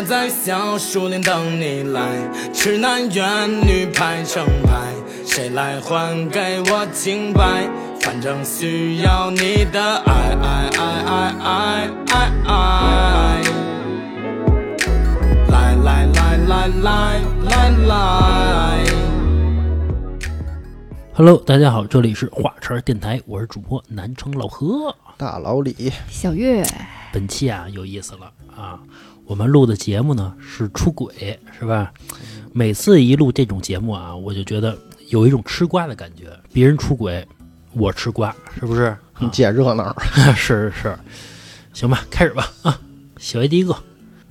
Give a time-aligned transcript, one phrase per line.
[0.00, 2.08] 我在小树林等你来，
[2.54, 4.94] 痴男怨女排成排，
[5.26, 7.68] 谁来还给我清白？
[8.00, 13.42] 反正需要你的爱爱爱爱爱爱爱。
[15.50, 18.84] 来来来来来来来。
[21.12, 24.96] Hello，大家好，这里是华晨电台，我是主播南城老何。
[25.18, 26.64] 大老李，小月，
[27.12, 28.80] 本期啊有意思了啊，
[29.30, 31.92] 我们录的节目呢是出轨，是吧？
[32.52, 34.76] 每次一录这种节目啊，我就觉得
[35.10, 37.24] 有一种吃瓜的感觉，别人出轨，
[37.72, 38.96] 我吃瓜，是不是？
[39.20, 39.96] 你捡热闹，
[40.34, 40.98] 是是是，
[41.72, 42.76] 行吧，开始吧啊！
[43.18, 43.72] 小 A 第一个，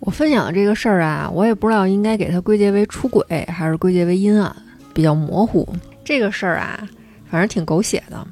[0.01, 4.53] 我分享的这个事儿啊，我也不知道应该给它归结为出轨，还是归结为阴暗，
[4.93, 5.65] 比较模糊。
[6.03, 6.85] 这个事儿啊，
[7.31, 8.27] 反正挺狗血的，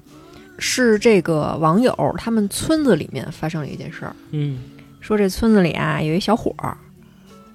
[0.60, 4.60] 是这个网友他们村子里面发生了一件事儿，嗯
[5.08, 6.76] 说这村子里啊有一小伙儿，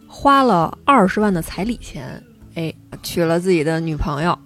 [0.09, 2.23] 花了二十万的彩礼钱，
[2.55, 2.73] 哎，
[3.03, 4.39] 娶了自己的女朋友，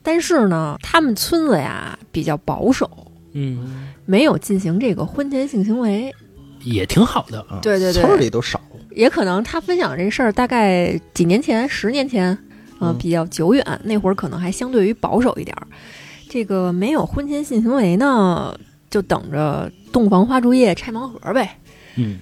[0.00, 2.88] 但是呢，他们村子呀比较保守，
[3.32, 6.14] 嗯，没有进行这个婚前性行为。
[6.62, 8.60] 也挺好的，啊对对对村里都少，
[8.92, 12.28] 也可能他分享这事儿大概几年前、十年前，
[12.78, 15.66] 呃，嗯比较久远，那会儿可能还相对于保守一点儿。
[16.28, 18.56] 这个没有婚前性行为呢，
[18.88, 21.58] 就等着洞房花烛夜拆盲盒呗。
[21.96, 22.20] 嗯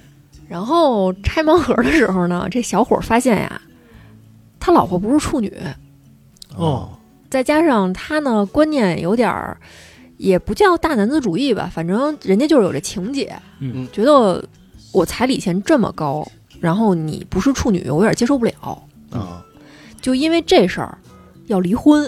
[0.55, 3.61] 然后拆盲盒的时候呢，这小伙儿发现呀，
[4.61, 5.53] 他老婆不是处女，
[6.57, 6.91] 哦，
[7.29, 9.59] 再加上他呢观念有点儿，
[10.17, 14.47] 也不叫大男子主义吧，反正人家就是有这情节，嗯觉得
[14.93, 16.25] 我彩礼钱这么高，
[16.61, 18.55] 然后你不是处女，我有点接受不了。
[19.11, 19.45] 啊，
[20.01, 20.97] 就因为这事儿
[21.47, 22.07] 要离婚，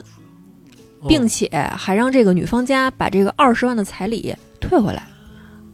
[1.01, 5.03] 哦并且还让这个女方家把这个二十万的彩礼退回来。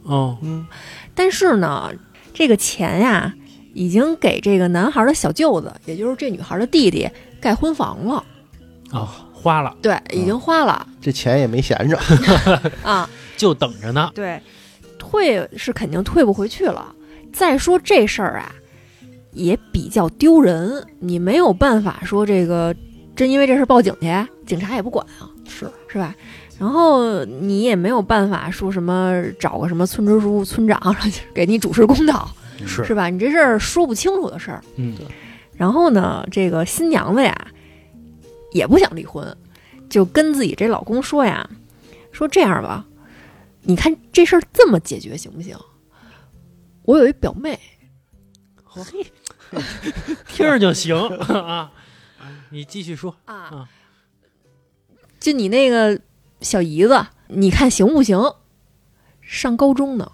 [0.01, 0.65] 哦嗯，
[1.13, 1.91] 但是呢，
[2.33, 3.33] 这个钱呀，
[3.73, 7.07] 已经给这个男孩的小舅子，也就是这女孩的弟弟
[7.39, 8.23] 盖婚房了。
[8.91, 11.99] 哦，花了对，已经花了、这钱也没闲着，
[12.83, 13.09] 啊。
[13.35, 14.39] 就等着呢，对，
[14.99, 16.93] 退是肯定退不回去了。
[17.33, 18.53] 再说这事儿啊，
[19.31, 22.73] 也比较丢人，你没有办法说这个
[23.15, 24.07] 真因为这事儿报警去，
[24.45, 25.27] 警察也不管啊。
[25.49, 26.15] 是是吧？
[26.59, 32.29] 然后你也没有办法说什么找个什么村支书、村长然后给你主持公道，
[32.65, 32.83] 是。
[32.85, 33.09] 是吧？
[33.09, 34.63] 你这事儿说不清楚的事儿。
[34.75, 34.95] 嗯。
[35.55, 37.47] 然后呢，这个新娘子呀
[38.51, 39.35] 也不想离婚，
[39.89, 41.49] 就跟自己这老公说呀，
[42.11, 42.85] 说这样吧，
[43.61, 45.57] 你看这事儿这么解决行不行？
[46.83, 47.59] 我有一表妹，
[48.65, 49.05] 嘿
[50.27, 50.95] 听着就行。
[51.27, 51.71] 啊。
[52.49, 53.33] 你继续说，啊。
[53.35, 53.69] 啊，
[55.19, 55.99] 就你那个
[56.43, 58.21] 小姨子，你看行不行？
[59.21, 60.11] 上高中呢，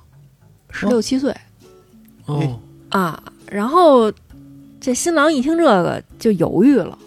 [0.70, 1.36] 十六七岁。
[2.26, 2.60] 哦，
[2.90, 4.12] 啊，然后
[4.80, 6.98] 这新郎一听这个就犹豫了，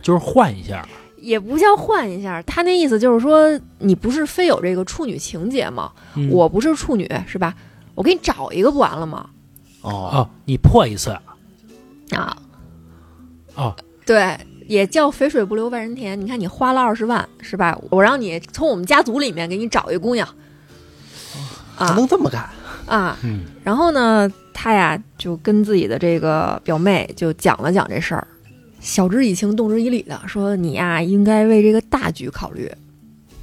[0.00, 5.92] 就是换一下，也不叫换一下，他那意思就是说，你不是非有这个处女情节吗？
[6.14, 7.54] 嗯我不是处女是吧？
[7.96, 9.28] 我给你找一个不完了吗？
[9.82, 11.10] 哦，哦，你破一次，
[12.12, 12.36] 啊，
[13.56, 13.74] 哦，
[14.06, 16.20] 对，也叫肥水不流外人田。
[16.20, 17.76] 你看你花了二十万是吧？
[17.90, 20.28] 我让你从我们家族里面给你找一姑娘，
[21.74, 22.48] 还啊能这么干？
[22.86, 28.26] 啊，嗯然后呢，他呀就跟自己的这个表妹就讲了讲这事儿，
[28.80, 32.70] 晓之以情，动之以理的说：“你呀应该为这个大局考虑。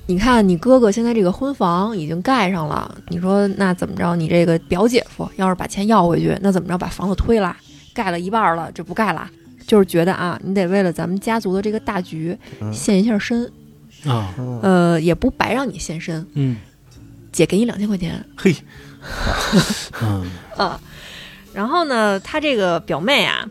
[0.08, 4.16] 你看你哥哥现在这个婚房已经盖上了，你说那怎么着？
[4.16, 6.78] 你这个表姐夫要是把钱要回去，那怎么着？
[6.78, 7.56] 把房子推了，
[7.94, 9.30] 盖了一半了，这不盖了？
[9.66, 12.72] 就是觉得啊，你得为了咱们家族的这个大局嗯。
[12.74, 13.46] 献一下身，
[14.06, 14.60] 啊，嗯。
[14.62, 16.58] 呃，也不白让你献身，嗯。
[17.32, 18.56] 姐给你两千块钱，嘿，
[20.02, 20.30] 嗯。
[20.56, 20.80] 啊，
[21.54, 23.46] 然后呢，他这个表妹啊，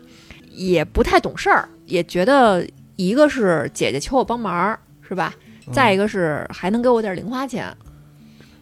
[0.51, 2.65] 也不太懂事儿，也觉得
[2.95, 4.77] 一个是姐姐求我帮忙，
[5.07, 5.33] 是吧？
[5.73, 7.75] 再一个是还能给我点零花钱。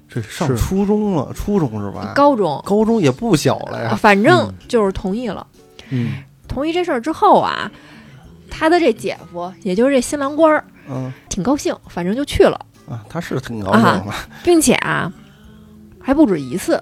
[0.09, 2.13] 这上初中了，初中是吧？
[2.15, 4.53] 高中，高中也不小了呀，反正嗯。
[4.67, 5.45] 就是同意了。
[5.89, 7.71] 嗯同意这事儿之后啊，
[8.49, 11.11] 他的这姐夫，也就是这新郎官儿，嗯。
[11.29, 14.13] 挺高兴，反正就去了，啊，他是挺高兴的，
[14.43, 15.11] 并且啊，
[15.99, 16.75] 还不止一次。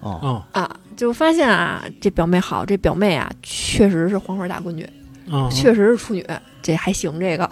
[0.00, 0.42] 哦，哦。
[0.52, 4.86] 啊，就发现啊，这表妹好，这表妹啊，确实是黄花大闺女，
[5.30, 5.48] 哦。
[5.50, 6.26] 确实是处女，
[6.60, 7.48] 这还行，这个。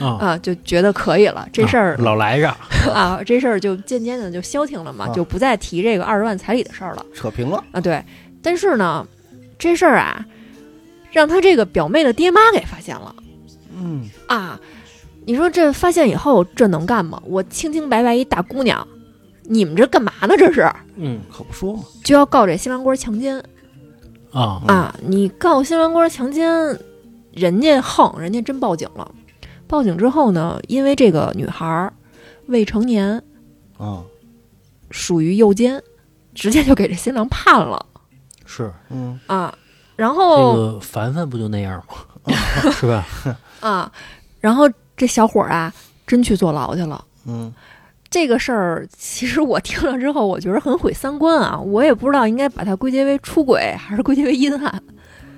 [0.00, 1.48] 哦，啊，就觉得可以了。
[1.50, 2.54] 这事儿啊老来着，
[2.92, 5.12] 啊，这事儿就渐渐的就消停了嘛，啊。
[5.14, 7.06] 就不再提这个二十万彩礼的事儿了。
[7.14, 7.80] 扯平了，啊。
[7.80, 8.04] 对，
[8.42, 9.06] 但是呢，
[9.58, 10.22] 这事儿啊，
[11.12, 13.14] 让他这个表妹的爹妈给发现了
[13.76, 14.60] 嗯，啊。
[15.24, 17.22] 你说这发现以后，这能干吗？
[17.24, 18.84] 我清清白白一大姑娘，
[19.44, 20.34] 你们这干嘛呢？
[20.36, 23.40] 这是嗯可不说嘛，就要告这新郎官强奸
[24.32, 26.76] 啊，啊，你告新郎官强奸，
[27.32, 29.14] 人家横，人家真报警了。
[29.68, 31.92] 报警之后呢，因为这个女孩
[32.46, 33.22] 未成年，
[33.78, 34.02] 啊，
[34.90, 35.80] 属于诱奸，
[36.34, 37.86] 直接就给这新郎判了
[38.44, 39.56] 是嗯啊。
[40.02, 41.82] 然这后、个凡凡不就那样
[42.24, 42.34] 吗？
[42.74, 43.06] 是吧？
[43.60, 43.92] 啊，
[44.40, 45.72] 然后这小伙儿啊，
[46.04, 47.04] 真去坐牢去了。
[47.26, 47.52] 嗯
[48.10, 51.58] 这个事儿，其实我听了之后，我觉得很毁三观啊！
[51.58, 54.82] 我也不知道应该把它归结为出轨，还是归结为阴暗，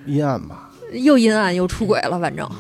[0.07, 2.51] 阴暗吧，又阴暗又出轨了，反正。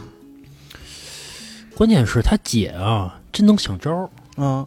[1.74, 4.08] 关键是他姐啊，真能想招儿，
[4.44, 4.66] 啊，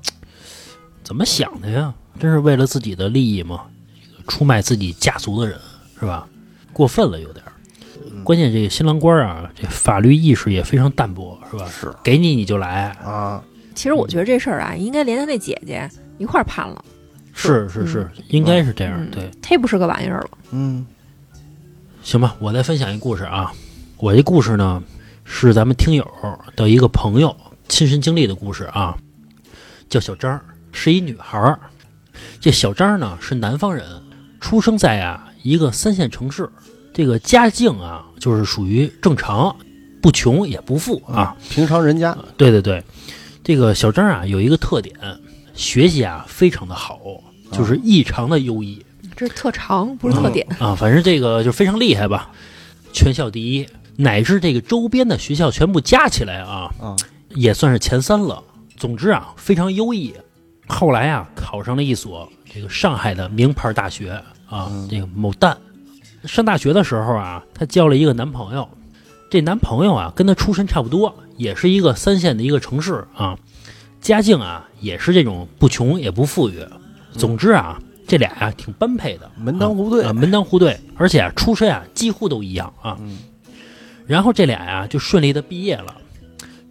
[1.03, 1.93] 怎么想的呀？
[2.19, 3.65] 真是为了自己的利益吗？
[4.27, 5.57] 出卖自己家族的人
[5.99, 6.27] 是吧？
[6.77, 7.51] 过分了有点儿。
[8.23, 11.67] 关键这个新郎官啊，这法律意识也非常淡薄，是吧？
[11.67, 13.43] 是给你你就来，啊，
[13.73, 15.89] 其实我觉得这事儿啊，应该连他那姐姐
[16.19, 16.85] 一块儿判了，
[17.33, 18.93] 是是是，应该是这样。
[18.99, 20.29] 嗯对，忒不是个玩意儿了。
[20.51, 20.85] 嗯
[22.03, 23.51] 行吧，我再分享一故事啊。
[23.97, 24.83] 我这故事呢，
[25.25, 26.07] 是咱们听友
[26.55, 27.35] 的一个朋友
[27.67, 28.95] 亲身经历的故事啊，
[29.89, 30.39] 叫小张，
[30.71, 31.59] 是一女孩儿。
[32.39, 33.85] 这小张呢是南方人，
[34.39, 36.49] 出生在啊一个三线城市，
[36.97, 39.55] 这个家境啊就是属于正常，
[40.01, 42.83] 不穷也不富啊。，平常人家对对对，
[43.43, 44.95] 这个小张啊有一个特点，
[45.53, 46.99] 学习啊非常的好，
[47.51, 48.83] 就是异常的优异。
[49.15, 50.47] 这是特长，不是特点。
[50.57, 52.31] 啊，反正这个就非常厉害吧，
[52.91, 53.67] 全校第一，
[53.97, 56.95] 乃至这个周边的学校全部加起来啊，啊，
[57.35, 58.43] 也算是前三了。
[58.75, 60.15] 总之啊，非常优异。
[60.67, 64.19] 后来啊，考上了一所这个上海的名牌大学
[64.49, 65.55] 啊，嗯这个某蛋。
[66.23, 68.67] 上大学的时候啊，她交了一个男朋友，
[69.29, 73.37] 这男朋友啊跟她出身差不多，也是一个三线的一个城市啊，
[74.01, 76.65] 家境啊也是这种不穷也不富裕。
[77.13, 80.03] 总之啊，这俩呀、挺般配的，门当户对。
[80.03, 82.97] 啊，门当户对，而且啊，出身啊几乎都一样啊。
[82.99, 83.17] 嗯
[84.05, 85.93] 然后这俩呀、就顺利的毕业了，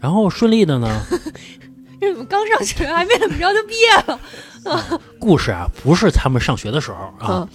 [0.01, 1.03] 然后顺利的呢，
[2.01, 5.01] 这怎么刚上学还没怎么着就毕业了？
[5.21, 7.49] 故事啊不是他们上学的时候啊，嗯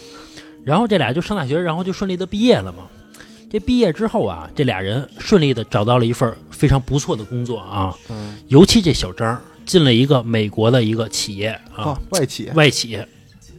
[0.63, 2.87] 然后这俩就上大学，然后就顺利的毕业了嘛。
[3.49, 8.37] 这毕业之后啊，这俩人顺利的找到了一份非常不错的工作啊，嗯。
[8.47, 11.83] 尤其这小张进了一个美国的一个企业啊。
[11.83, 12.49] 啊，，外企。
[12.55, 12.97] 外企，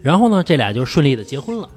[0.02, 1.68] 然后呢，这俩就顺利的结婚了。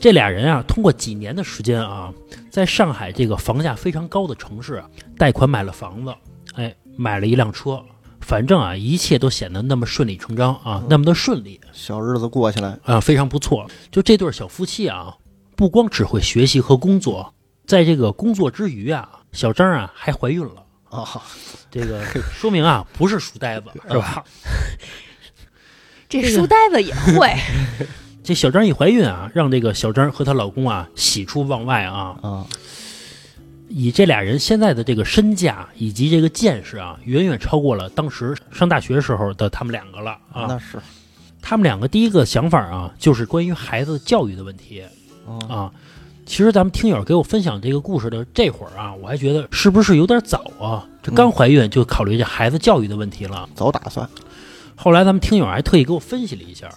[0.00, 2.12] 这俩人啊，通过几年的时间啊，
[2.50, 4.88] 在上海这个房价非常高的城市啊，
[5.18, 6.14] 贷款买了房子，
[6.54, 7.82] 哎，买了一辆车，
[8.28, 13.66] 反正啊，一切都显得那么顺理成章啊，那么的顺利小日子过起来，啊，非常不错。
[13.90, 15.16] 就这对小夫妻啊，
[15.56, 17.32] 不光只会学习和工作，
[17.66, 20.62] 在这个工作之余啊，小张啊还怀孕了。
[20.90, 21.22] 啊，
[21.70, 24.22] 这个说明啊， 不是书呆子，是吧？
[26.06, 27.34] 这书呆子也会，
[28.22, 32.14] 这小张一怀孕啊，让这个小张和她老公啊喜出望外啊。
[32.20, 32.46] 啊，
[33.68, 40.46] 以这俩人现在的这个身价以及这个见识啊，远远超过了当时上大学时候的他们两个了啊。
[40.48, 40.78] 那是
[41.40, 44.82] 他们两个第一个想法啊，就是关于孩子教育的问题
[45.26, 45.72] 啊，啊。
[46.26, 50.86] 其实咱们听友给我分享这个故事的这会儿啊，我还觉得是不是有点早啊？
[51.02, 53.48] 这刚怀孕就考虑这孩子教育的问题了。
[53.54, 54.06] 早打算
[54.76, 56.68] 后来咱们听友还特意给我分析了一下，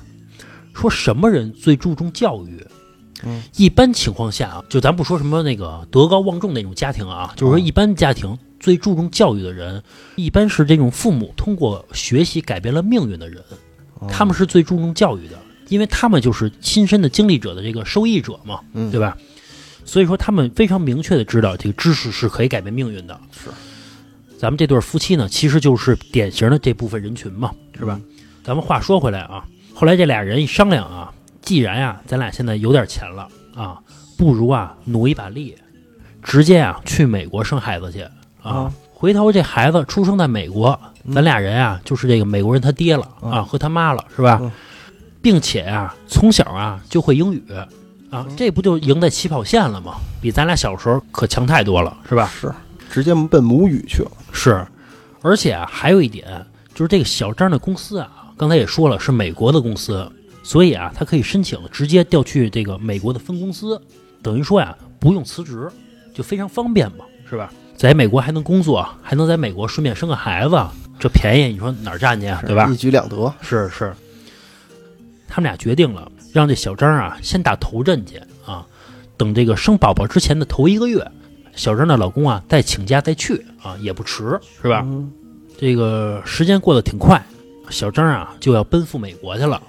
[0.73, 2.65] 说什么人最注重教育？
[3.23, 9.83] 嗯，一般情况下啊，就咱不说什么那个德高望重那种家庭啊，就是说一般家庭最注重教育的人，
[10.15, 13.43] 一般是这种父母通过学习改变了命运的人，
[13.99, 15.37] 哦他们是最注重教育的，
[15.69, 19.17] 因为他们就是亲身的经历者的这个受益者嘛，嗯对吧？
[19.83, 23.19] 所以说他们非常明确的知道这个知识是可以改变命运的。
[23.31, 23.49] 是，
[24.37, 27.99] 咱们这对夫妻呢，其实就是典型的这部分人群嘛，是吧？
[28.43, 33.79] 咱们话说回来啊，后来这俩人一商量啊，既然呀、咱俩现在有点钱了啊，
[34.17, 35.55] 不如啊努一把力，
[36.21, 38.11] 直接啊去美国生孩子去啊。
[38.43, 40.79] 啊回头这孩子出生在美国，
[41.11, 44.37] 咱俩人啊就是这个美国人他爹了啊嗯和他妈了，是吧？
[44.41, 44.51] 嗯
[45.23, 47.67] 并且啊从小啊就会英语啊，
[48.11, 49.95] 嗯这不就赢在起跑线了吗？
[50.21, 52.29] 比咱俩小时候可强太多了，是吧？
[52.39, 52.51] 是
[52.91, 54.63] 直接奔母语去了，是，
[55.21, 56.27] 而且啊，还有一点
[56.75, 60.11] 就是这个小张的公司啊，刚才也说了是美国的公司，
[60.43, 63.81] 所以啊，他可以申请直接调去这个美国的分公司，
[64.21, 65.69] 等于说呀，不用辞职，
[66.13, 67.51] 就非常方便嘛，是吧？
[67.75, 70.59] 在美国还能工作，还能在美国顺便生个孩子，
[70.99, 72.43] 这便宜你说哪儿占去啊？
[72.45, 72.75] 对吧一？
[72.75, 73.93] 举两得，是是，
[75.27, 78.65] 他们俩决定了，让这小张啊先打头阵去啊，
[79.17, 81.05] 等这个生宝宝之前的头一个月，
[81.55, 84.81] 小张的老公啊再请假再去啊，也不迟，是吧？
[84.85, 85.11] 嗯
[85.57, 87.23] 这个时间过得挺快，
[87.69, 89.61] 小张啊就要奔赴美国去了。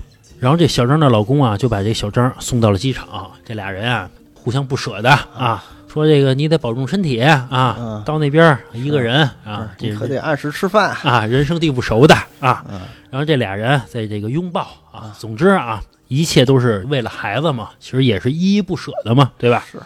[0.43, 10.97] 然后这小张的老公啊就把这小张送到了机场，这俩人啊互相不舍得啊，说这个你得保重身体啊，嗯到那边一个人啊，这你可得按时吃饭。
[11.05, 12.65] 啊，人生地不熟的啊。
[12.69, 19.65] 嗯然后这俩人在这个拥抱啊，总之啊，一切都是为了孩子嘛，其实也是依依不舍的嘛，对吧？
[19.71, 19.79] 是。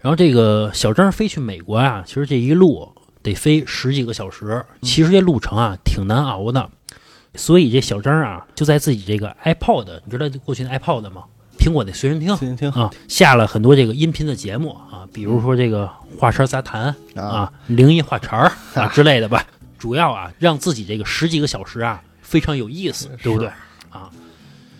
[0.00, 2.90] 然后这个小张飞去美国啊，其实这一路
[3.22, 6.70] 得飞十几个小时，其实这路程啊挺难熬的，
[7.34, 11.24] 所以这小张啊就在自己这个 iPod，你知道过去的 iPod 吗？
[11.58, 19.46] 苹果的随身听啊，下了很多这个音频的节目啊，比如说这个话茬杂谈啊，啊、灵异话茬儿啊 之类的吧。
[19.78, 23.48] 主要啊，让自己这个十几个小时啊非常有意思，对不对
[23.90, 24.10] 啊？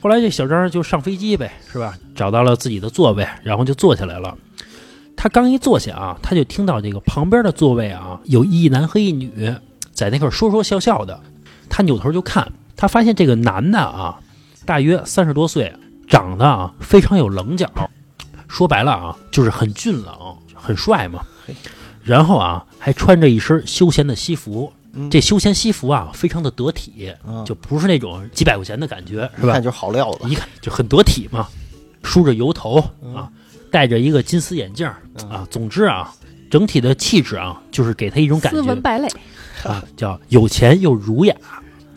[0.00, 1.96] 后来这小张就上飞机呗，是吧？
[2.16, 4.36] 找到了自己的座位，然后就坐下来了。
[5.16, 9.54] 他刚一坐下啊，他就听到这个旁边的座位啊有一男和一女
[9.92, 11.20] 在那块说说笑笑的。
[11.74, 14.20] 他扭头就看，他发现这个男的啊，
[14.66, 15.74] 大约三十多岁，
[16.06, 17.66] 长得啊非常有棱角，
[18.46, 21.24] 说白了啊就是很俊朗、很帅嘛。
[22.04, 29.62] 然后啊还穿着一身休闲的西服，嗯这休闲西服啊非常的得体，啊就不是那种几百块钱的感觉，是吧一看？
[29.62, 30.28] 就好料子。
[30.28, 31.48] 一看就很得体嘛，
[32.02, 33.30] 梳着油头嗯啊，
[33.70, 34.86] 戴着一个金丝眼镜
[35.30, 36.12] 啊，总之啊，
[36.50, 39.08] 整体的气质啊，就是给他一种感觉斯文败类，
[39.64, 41.34] 啊，叫有钱又儒雅。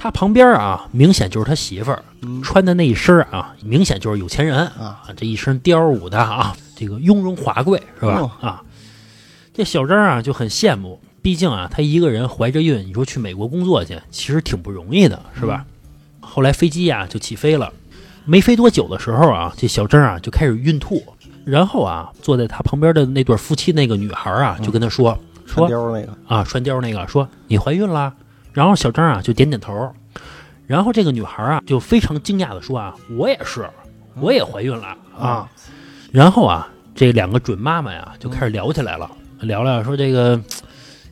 [0.06, 2.40] 他旁边啊，明显就是他媳妇儿嗯。
[2.44, 8.20] 穿的那一身儿啊，明显就是有钱人啊，这一身貂舞的啊，这个雍容华贵是吧？
[8.20, 8.32] 哦？
[8.40, 8.62] 啊，
[9.52, 15.66] 这小张啊就很羡慕，毕竟啊，他一个人怀着孕，你说去美国工作去，其实挺不容易的，是吧？
[16.20, 17.74] 后来飞机呀、就起飞了，
[18.26, 21.04] 没飞多久的时候啊，这小张啊就开始孕吐，
[21.46, 28.14] 然后啊，坐在他旁边的那对夫妻那个女孩啊就跟他说、说穿貂那个，啊，穿貂那个说你怀孕啦，
[28.56, 29.94] 然后小张啊就点点头，
[30.66, 33.70] 然后这个女孩啊就非常惊讶的说啊，我也是，
[34.16, 35.48] 我也怀孕了啊，
[36.14, 40.42] 然后啊这两个准妈妈呀就开始聊起来了，聊聊说这个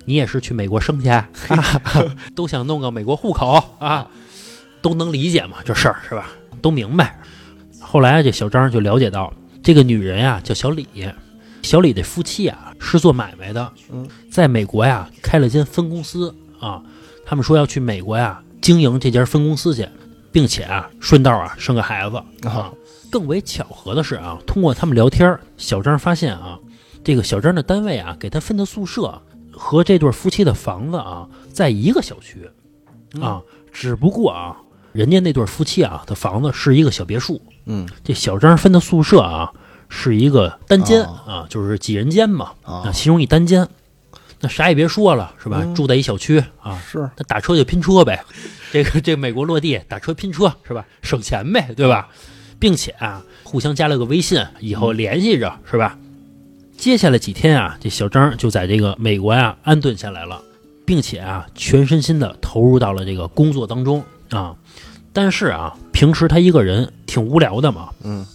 [0.05, 1.27] 你也是去美国生去，啊、
[2.33, 4.07] 都想弄个美国户口啊，
[4.81, 6.29] 都能理解嘛这事儿是吧？
[6.61, 7.19] 都明白。
[7.81, 10.87] 后来啊这小张就了解到这个女人呀叫小李，
[11.61, 16.81] 小李的夫妻啊是做买卖的，嗯，在美国呀开了间分公司啊，
[17.25, 19.87] 他们说要去美国呀经营这家分公司去，
[20.31, 22.17] 并且啊顺道啊生个孩子。
[22.47, 22.71] 啊。
[23.11, 26.57] 更为巧合的是啊，通过他们聊天，小张发现啊，
[27.03, 32.49] 这个小张的单位啊给他分的宿舍和这对夫妻的房子啊在一个小区。
[33.21, 33.39] 啊，
[33.71, 34.57] 只不过啊
[34.93, 37.87] 人家那对夫妻啊的房子是一个小别墅，嗯。
[38.03, 39.53] 这小张分的宿舍啊
[39.89, 43.67] 是一个单间哦啊，就是几人间嘛啊，啊，其中一单间。
[44.43, 45.61] 那啥也别说了，是吧？
[45.63, 48.21] 嗯住在一小区啊，是那打车就拼车呗，
[48.73, 50.85] 这个这美国落地打车拼车是吧？
[51.01, 52.09] 省钱呗，对吧？
[52.59, 55.97] 并且啊，互相加了个微信，以后联系着是吧？
[56.75, 60.41] 接下来几天啊，这小张就在这个美国呀、安顿下来了，
[60.85, 64.53] 并且啊，全身心的投入到了这个工作当中啊。
[65.13, 68.25] 但是啊，平时他一个人挺无聊的嘛，嗯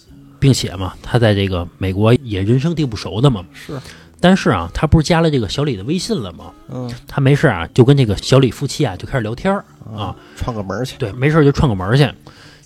[0.41, 3.45] 并且嘛，他在这个美国也人生地不熟的嘛。
[3.53, 3.79] 是
[4.21, 6.47] 但是啊，他不是加了这个小李的微信了吗？
[6.69, 6.91] 嗯。
[7.07, 9.65] 他没事啊，就跟这个小李夫妻啊就开始聊天儿
[9.97, 10.97] 啊，串个门去。
[10.99, 12.11] 对，没事就串个门去。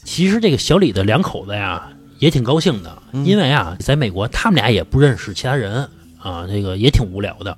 [0.02, 3.24] 其实这个小李的两口子呀也挺高兴的，嗯。
[3.24, 7.56] 因为啊，在美国他们俩也不认识其他人啊，这个也挺无聊的。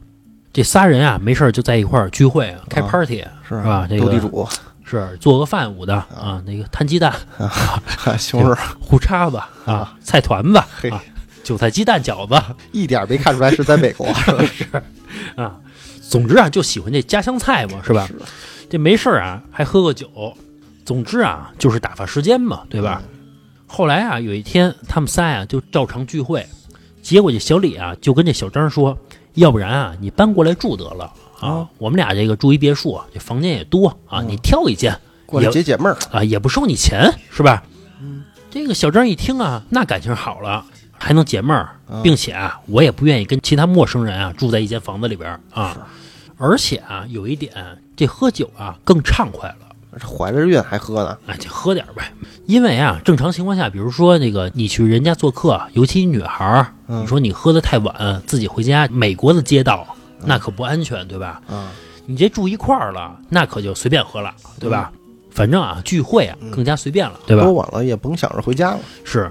[0.52, 3.86] 这仨人啊，没事就在一块儿聚会啊，开啊 party 是吧？
[3.88, 4.48] 这个斗地主，
[4.84, 7.12] 是做个饭舞的啊，那个摊鸡蛋、
[8.18, 10.90] 西红柿胡叉子啊、菜团子嘿。
[10.90, 11.02] 啊、
[11.44, 12.42] 韭菜鸡蛋饺子。
[12.72, 14.08] 一点没看出来是在美国，
[14.52, 14.64] 是。
[14.64, 14.82] 吧
[15.36, 15.56] 啊，
[16.08, 18.06] 总之啊，就喜欢这家乡菜嘛，是吧？
[18.08, 18.18] 是。
[18.68, 20.08] 这没事儿啊，还喝个酒，
[20.84, 23.00] 总之啊，就是打发时间嘛，对吧？
[23.66, 26.44] 后来啊，有一天他们仨呀、就照常聚会，
[27.02, 28.96] 结果这小李啊就跟这小张说，
[29.34, 31.12] 要不然啊你搬过来住得了。
[31.40, 34.96] 啊，啊我们俩这个住一别墅，这房间也多啊，嗯你挑一间
[35.26, 35.96] 过来也解解闷儿。
[36.10, 37.62] 啊，也不收你钱，是吧？
[38.00, 38.24] 嗯。
[38.50, 40.64] 这个小张一听啊，那感情好了，
[40.98, 45.86] 还能解闷儿，啊并且啊，我也不愿意跟其他陌生人啊住在一间房子里边儿啊。
[46.36, 47.52] 而且啊，有一点，
[47.96, 49.56] 这喝酒啊更畅快了。
[50.00, 52.12] 怀着孕还喝呢，哎，就喝点儿呗。
[52.46, 59.86] 因为啊，正常情况下，比如说那个你去人家做客，尤其女孩儿，嗯你说你喝的太晚，自己回家，美国的街道
[60.24, 61.40] 那可不安全，对吧？
[61.48, 61.68] 嗯，
[62.06, 64.90] 你这住一块儿了，那可就随便喝了，对吧？
[65.30, 67.52] 反正啊，聚会啊嗯更加随便了，对吧多？
[67.52, 68.80] 晚了也甭想着回家了。
[69.04, 69.30] 是，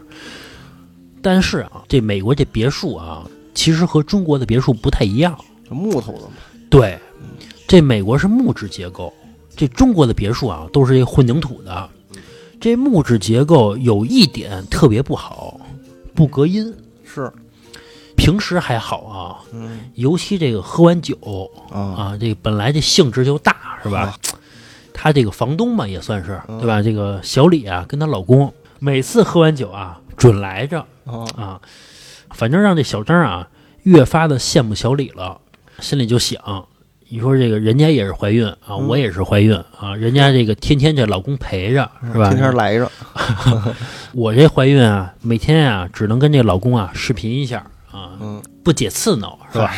[1.24, 3.26] 但是啊，这美国这别墅啊，
[3.56, 5.36] 其实和中国的别墅不太一样。
[5.68, 6.34] 这木头的嘛，
[6.70, 7.00] 对，
[7.66, 9.12] 这美国是木质结构，
[9.56, 11.90] 这中国的别墅啊都是这混凝土的。
[12.60, 15.60] 这木质结构有一点特别不好，
[16.14, 16.72] 不隔音。
[17.06, 17.32] 是
[18.16, 21.18] 平时还好啊，嗯尤其这个喝完酒
[21.72, 24.18] 啊啊，这个本来这性质就大，是吧？
[24.94, 26.82] 他这个房东嘛，也算是对吧？
[26.82, 31.62] 这个小李啊，跟她老公每次喝完酒啊，准来着啊啊，
[32.32, 33.48] 反正让这小张啊
[33.84, 35.40] 越发的羡慕小李了，
[35.80, 36.66] 心里就想。
[37.10, 42.30] 你说这个人家也是怀孕啊，嗯我也是怀孕啊，人家这个天天这老公陪着是吧？
[42.30, 42.92] 天天来着，
[44.14, 47.60] 我这怀孕啊，每天啊只能跟这老公啊视频一下
[47.92, 49.72] 啊，嗯不解刺挠是吧？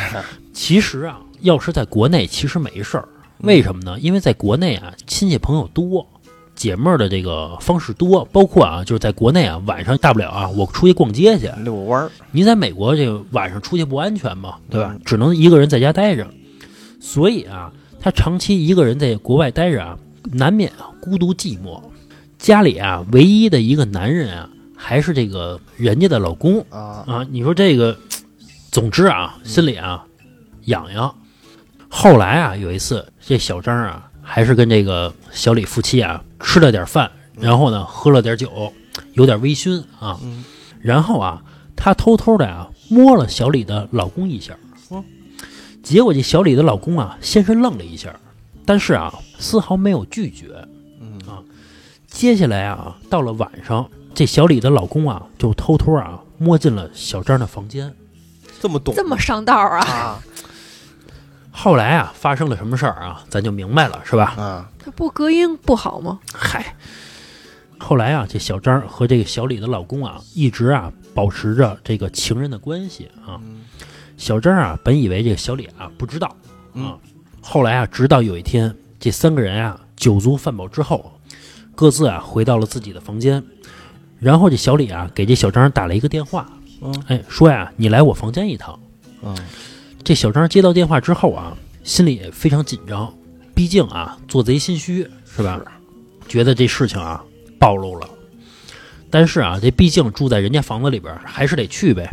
[0.54, 3.06] 其实啊，要是在国内其实没事儿，
[3.40, 3.98] 为什么呢？
[4.00, 6.08] 因为在国内啊，亲戚朋友多，
[6.56, 11.48] 解闷儿的这个方式多，包括啊，就是在国内啊，晚上大不了啊，我出去逛街去。
[11.62, 15.00] 遛个弯儿，你在美国这个晚上出去不安全嘛，对吧嗯？
[15.04, 16.26] 只能一个人在家待着，
[16.98, 17.70] 所以啊，
[18.00, 19.98] 他长期一个人在国外待着啊，
[20.32, 21.80] 难免啊孤独寂寞。
[22.38, 27.26] 家里啊，唯一的一个男人啊，还是这个人家的老公啊啊。
[27.30, 27.96] 你说这个，
[28.70, 30.04] 总之啊，心里啊
[30.64, 31.14] 痒痒。
[31.88, 38.72] 后来啊，有一次这小张啊，还是跟这个小李夫妻啊吃了点饭，然后呢喝了点酒，
[39.12, 40.18] 有点微醺啊。
[40.22, 40.44] 嗯
[40.80, 41.42] 然后啊，
[41.74, 44.56] 她偷偷的啊摸了小李的老公一下，
[44.90, 45.02] 哦
[45.82, 48.14] 结果这小李的老公啊先是愣了一下，
[48.64, 50.46] 但是啊丝毫没有拒绝。
[51.00, 51.42] 嗯啊
[52.06, 57.92] 接下来啊，到了晚上，这小李的老公啊就偷偷啊摸进了小张的房间。
[58.60, 59.78] 这么懂这么上道啊？
[59.78, 60.22] 啊
[61.58, 64.34] 后来啊，发生了什么事儿啊，咱就明白了，是吧？
[64.36, 66.20] 啊他不隔音不好吗？
[66.34, 66.76] 嗨，
[67.78, 73.40] 后来啊，这小张和这个小李的老公啊，一直啊保持着这个情人的关系啊。
[73.42, 73.62] 嗯
[74.18, 76.36] 小张啊，本以为这个小李啊不知道啊
[76.74, 76.98] 嗯，
[77.40, 81.18] 后来啊，直到有一天，这三个人啊酒足饭饱之后，
[81.74, 83.42] 各自啊回到了自己的房间，
[84.18, 86.46] 然后这小李啊给这小张打了一个电话，
[86.82, 88.78] 嗯哎，说呀，你来我房间一趟。
[89.22, 89.34] 嗯
[90.06, 93.12] 这小张接到电话之后啊，心里也非常紧张，
[93.56, 95.60] 毕竟啊，做贼心虚是吧？
[96.28, 97.24] 觉得这事情啊
[97.58, 98.08] 暴露了，
[99.10, 102.08] 但是啊，这毕竟住在人家房子里边，还是得去呗。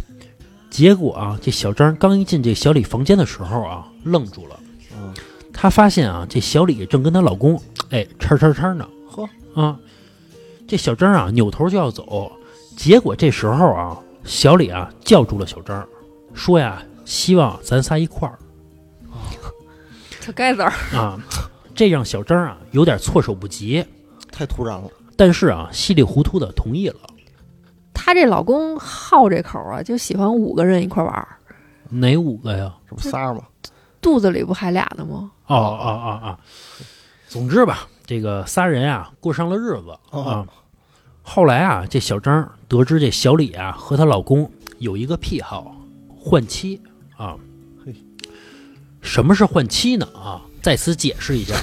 [0.71, 4.59] 结果啊，这小张刚一进这小李房间的时候啊，愣住了。
[4.97, 5.13] 嗯
[5.53, 8.89] 他发现啊，这小李正跟她老公哎叉叉叉呢。
[9.07, 9.77] 呵啊，
[10.67, 12.31] 这小张啊扭头就要走，
[12.75, 15.87] 结果这时候啊，小李啊叫住了小张，
[16.33, 18.37] 说呀，希望咱仨一块儿
[20.19, 21.19] 这该字儿，啊。
[21.75, 23.83] 这让小张啊有点措手不及，
[24.31, 24.87] 太突然了，
[25.17, 26.99] 但是啊稀里糊涂的同意了。
[27.95, 31.27] 她这老公好这口啊，就喜欢五个人一块玩儿，
[31.89, 32.71] 哪五个呀？
[32.87, 33.41] 这不仨吗？
[33.99, 35.31] 肚子里不还俩呢吗？
[35.47, 36.37] 哦哦哦哦，
[37.27, 40.47] 总之吧，这个仨人啊过上了日子啊哦。
[41.23, 45.75] 后来啊，这小张得知这小李啊和她老公有一个癖好，
[46.19, 46.79] 换妻
[47.17, 47.35] 啊
[47.85, 47.93] 嘿。
[49.01, 50.07] 什么是换妻呢？
[50.15, 51.55] 啊，在此解释一下，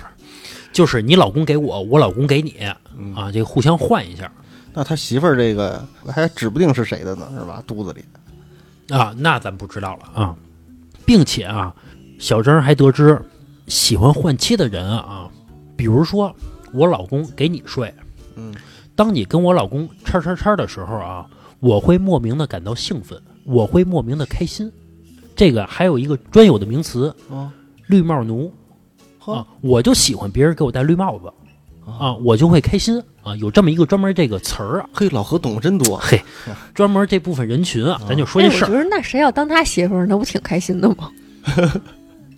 [0.72, 2.54] 就是你老公给我，我老公给你
[2.96, 4.30] 嗯啊，这个互相换一下
[4.74, 7.62] 那他媳妇儿这个还指不定是谁的呢，是吧？
[7.66, 8.04] 肚子里
[8.94, 10.36] 啊，那咱不知道了啊，
[11.06, 11.74] 并且啊，
[12.18, 13.20] 小张还得知
[13.66, 15.28] 喜欢换妻的人啊，
[15.76, 16.34] 比如说
[16.72, 17.92] 我老公给你睡，
[18.36, 18.54] 嗯，
[18.94, 21.26] 当你跟我老公叉叉叉的时候啊，
[21.58, 24.70] 我会莫名的感到兴奋，我会莫名的开心。
[25.40, 27.50] 这个还有一个专有的名词，啊
[27.86, 28.52] 绿帽奴
[29.24, 31.32] 啊，我就喜欢别人给我戴绿帽子
[31.90, 36.20] 啊，我就会开心啊，有这么一个专门这个词儿啊，嘿，老何懂得真多， 嘿，
[36.74, 41.10] 专门这部分人群啊，咱就说哎，这事儿，我觉得那谁要当他媳妇儿，那不挺开心的吗？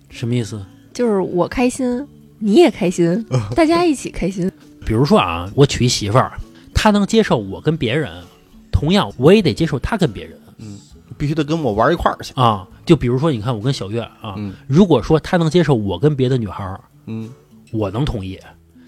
[0.07, 0.65] 什么意思？
[0.93, 2.07] 就是我开心，
[2.39, 4.49] 你也开心， 大家一起开心。
[4.85, 6.31] 比如说啊，我娶一媳妇儿，
[6.73, 8.09] 她能接受我跟别人，
[8.71, 10.79] 同样我也得接受她跟别人嗯
[11.17, 12.31] 必须得跟我玩一块儿去。
[12.35, 12.65] 啊。
[12.85, 17.29] 就比如说，你看我跟小月啊，嗯如果说她能接受我跟别的女孩儿，嗯，
[17.71, 18.39] 我能同意，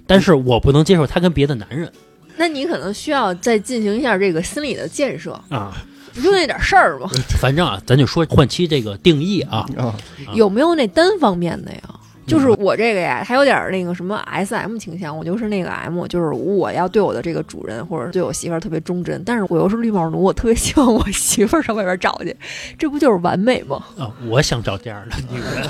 [0.05, 1.91] 但是我不能接受她跟别的男人
[2.37, 5.73] 那你可能需要再进行一下这个心理的建设，啊。
[6.13, 7.09] 不就那点事儿吗？
[7.41, 9.93] 反正啊，咱就说换妻这个定义啊，啊，
[10.33, 11.81] 有没有那单方面的呀？
[12.25, 22.35] 就是我这个呀，还有点那个什么 S M 倾向，我就是那个 M，就是我要对我的这个主人或者对我媳妇儿特别忠贞，但是我又是绿帽奴，我特别希望我媳妇儿上外边找去，
[22.79, 23.83] 这不就是完美吗？
[23.97, 25.69] 啊，我想找这样的女人。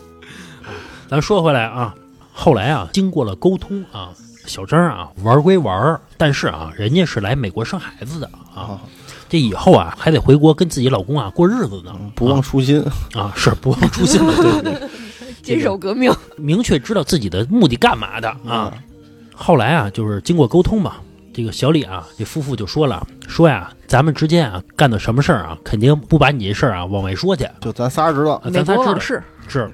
[1.10, 1.92] 咱说回来啊，
[2.32, 4.10] 后来啊，经过了沟通啊，
[4.46, 8.80] 小张啊玩归玩，但是啊，人家是来美国生孩子的啊，啊
[9.28, 14.88] 这以后啊还得回国跟自己老公啊过日子呢，不忘初心，啊是不忘初心的，对对对，
[15.42, 18.72] 坚守革命，明确知道自己的目的干嘛的啊。
[19.34, 20.96] 后来啊，就是经过沟通嘛，
[21.32, 29.70] 这个小李啊，这夫妇就说了，说呀，咱们之间啊干的什么事儿啊，肯定不把你这事儿啊往外说去，就咱仨知道，啊咱仨知道是，是，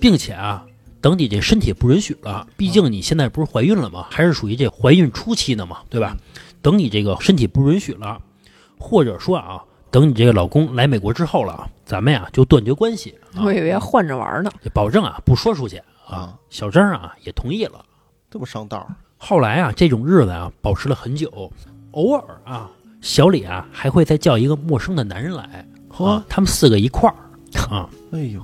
[0.00, 0.64] 并且啊，
[1.00, 4.06] 等你这身体不允许了，毕竟你现在不是怀孕了吗？
[4.10, 6.16] 还是属于这怀孕初期呢嘛，对吧？
[6.60, 8.18] 等你这个身体不允许了，
[8.78, 9.62] 或者说啊，
[9.98, 14.50] 等你这个老公来美国之后了，咱们呀就断绝关系啊我，以为换着玩呢。
[14.72, 16.34] 保证啊不说出去啊啊。
[16.50, 17.84] 小张啊也同意了。
[18.30, 21.52] 这么上道儿，后来啊，这种日子啊保持了很久，
[21.90, 27.16] 偶尔啊，小李啊还会再叫一个陌生的男人来，啊，他们四个一块儿
[27.68, 27.90] 啊。
[28.12, 28.40] 哎呦，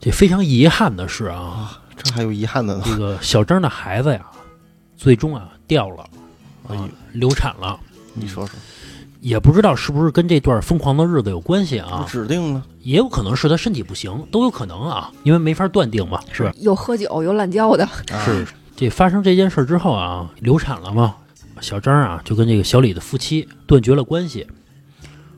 [0.00, 2.82] 这非常遗憾的是啊，这还有遗憾的呢。
[2.84, 4.26] 这个小张的孩子呀，
[4.96, 6.04] 最终啊掉了，
[6.68, 7.78] 哎呦啊，流产了，
[8.14, 8.58] 你说说，
[9.20, 12.62] 也不知道是不是跟这段疯狂的日子有关系啊，指定呢？
[12.80, 16.52] 也有可能是他身体不行，都有可能啊，因为没法断定嘛，是吧？
[16.58, 21.16] 又喝酒又滥交的，啊是这发生这件事之后啊，流产了嘛，
[21.60, 24.46] 小张啊就跟这个小李的夫妻断绝了关系。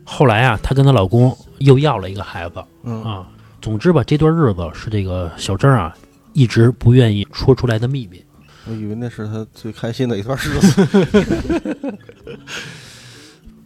[0.04, 3.26] 后来啊，她跟她老公又要了一个孩子嗯，啊。
[3.62, 5.94] 总之吧，这段日子是这个小张啊
[6.32, 8.24] 一直不愿意说出来的秘密。
[8.66, 11.98] 我以为那是他最开心的一段日子。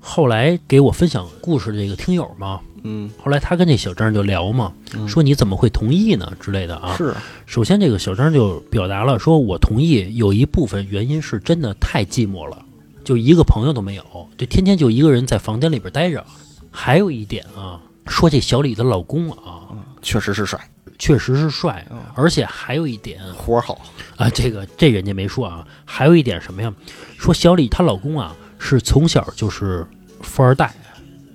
[0.07, 6.95] 后来给我分享故事的这个听友嘛，嗯，后来他跟这小张就聊嘛，嗯说你怎么会同意呢之类的啊。
[6.95, 7.15] 是
[7.47, 12.63] 首先，这个小张就表达了说，我同意有一部分原因是真的太寂寞了，
[13.03, 14.05] 就一个朋友都没有，
[14.37, 16.23] 就天天就一个人在房间里边待着。
[16.71, 20.61] 还有一点啊，说这小李的老公啊，确实是帅，
[20.99, 23.81] 确实是帅嗯，而且还有一点活儿好。
[24.17, 26.71] 啊，这个这人家没说啊，还有一点什么呀？
[27.17, 28.37] 说小李她老公啊
[28.67, 29.87] 是从小就是
[30.23, 30.75] 富二代，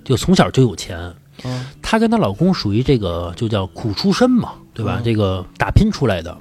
[0.04, 0.98] 就从小就有钱。
[1.44, 4.96] 嗯她跟她老公属于这个就叫苦出身嘛，对吧？
[4.98, 6.36] 嗯这个打拼出来的。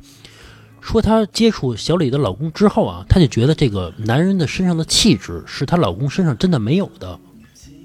[0.82, 7.19] 说她接触小李的老公之后啊，她就觉得这个男人的身上的气质是她老公身上真的没有的，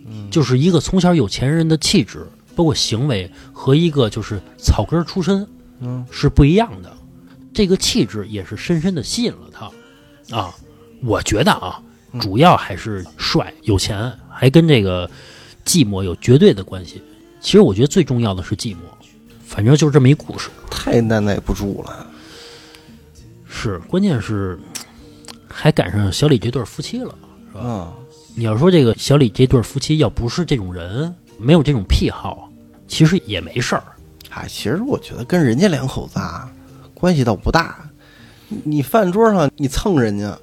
[0.08, 5.46] 嗯就是一个从小有钱人的气质，包括行为和一个就是草根出身
[5.80, 6.90] 嗯是不一样的。
[7.52, 10.54] 这个气质也是深深的吸引了她啊。
[11.02, 11.84] 我觉得啊，嗯
[12.20, 15.08] 主要还是帅、有钱，还跟这个
[15.64, 17.02] 寂寞有绝对的关系。
[17.40, 18.78] 其实我觉得最重要的是寂寞，
[19.44, 20.48] 反正就是这么一故事。
[20.70, 22.06] 太耐耐不住了。
[23.46, 24.58] 是，关键是
[25.48, 27.14] 还赶上小李这对夫妻了。
[27.54, 27.92] 嗯，
[28.34, 32.50] 你要说这个小李这对夫妻要不是这种人，没有这种癖好，
[32.88, 33.84] 其实也没事儿。
[34.30, 36.50] 哎，其实我觉得跟人家两口子啊，
[36.92, 37.88] 关系倒不大。
[38.48, 40.36] 你你饭桌上你蹭人家，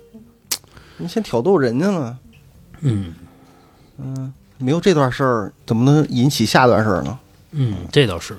[1.02, 2.18] 你先挑逗人家呢，
[2.82, 3.14] 嗯
[3.98, 7.20] 嗯没有这段事儿，怎么能引起下段事儿呢？
[7.52, 8.38] 嗯，这倒是。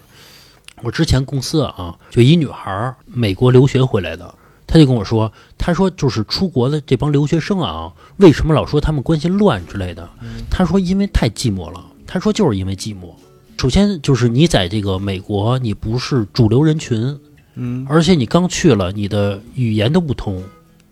[0.83, 4.35] 我之前公司啊，就一女孩儿美国留学回来的，
[4.67, 10.09] 她就跟我说，她说就是出国的这帮留学生啊，为什么老说他们关系乱之类的？
[10.51, 11.85] 她说因为太寂寞了。
[12.07, 13.13] 她说就是因为寂寞。
[13.59, 17.19] 首先就是你在这个美国，你不是主流人群，
[17.55, 20.43] 嗯而且你刚去了，你的语言都不通。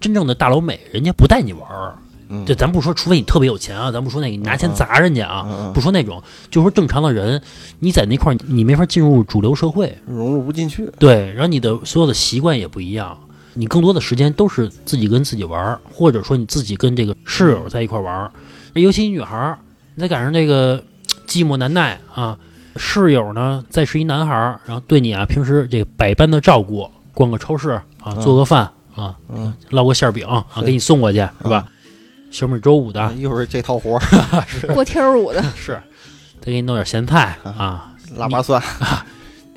[0.01, 1.95] 真正的大老美，人家不带你玩儿。
[2.33, 7.43] 嗯这咱不说，除非你特别有钱啊，咱不说那个你拿钱砸人家啊，不说那种，就说正常的人，
[7.81, 10.89] 你在那块儿你没法进入主流社会，融入不进去。
[10.97, 13.19] 对，然后你的所有的习惯也不一样，
[13.55, 18.31] 你更多的时间都是自己跟自己玩儿，或者说你自己跟这个室友在一块儿玩儿。
[18.75, 19.59] 尤其女孩儿，
[19.97, 20.81] 你再赶上这个
[21.27, 22.39] 寂寞难耐啊，
[22.77, 31.67] 室友呢再是一男孩儿，然后对你啊平时这个百般的照顾，逛个超市啊，嗯做个饭啊，嗯，烙个馅儿饼啊，给你送过去是吧？
[32.31, 34.03] 小米粥五的一会儿这套活儿，
[34.75, 35.81] 锅贴儿舞的， 是，
[36.41, 38.63] 再给你弄点咸菜啊，腊八蒜，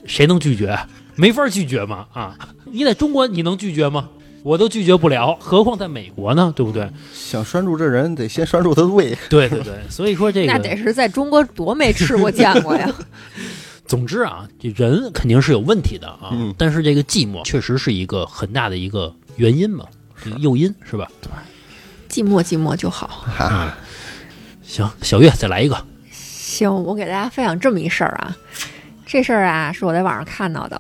[0.06, 0.78] 谁能拒绝？
[1.16, 2.36] 没法拒绝嘛啊！
[2.66, 4.10] 你在中国你能拒绝吗？
[4.42, 6.52] 我都拒绝不了，何况在美国呢？
[6.56, 6.90] 对不对？
[7.14, 9.16] 想拴住这人，得先拴住他的胃。
[9.30, 12.92] 对对对，所以说这个那得，是在中国多没吃过见过呀。
[13.86, 16.30] 总之啊，这人肯定是有问题的啊。
[16.32, 19.86] 嗯但是这个寂寞确实是一个很大的一个原因嘛，
[20.26, 21.10] 一个诱因是吧？
[21.22, 21.30] 对
[22.10, 23.08] 寂寞寂寞就好。
[23.08, 23.74] 哈，
[24.62, 28.36] 行，小月再来一个，行，我给大家分享这么一事儿啊，
[29.06, 30.80] 这事儿啊是我在网上看到的，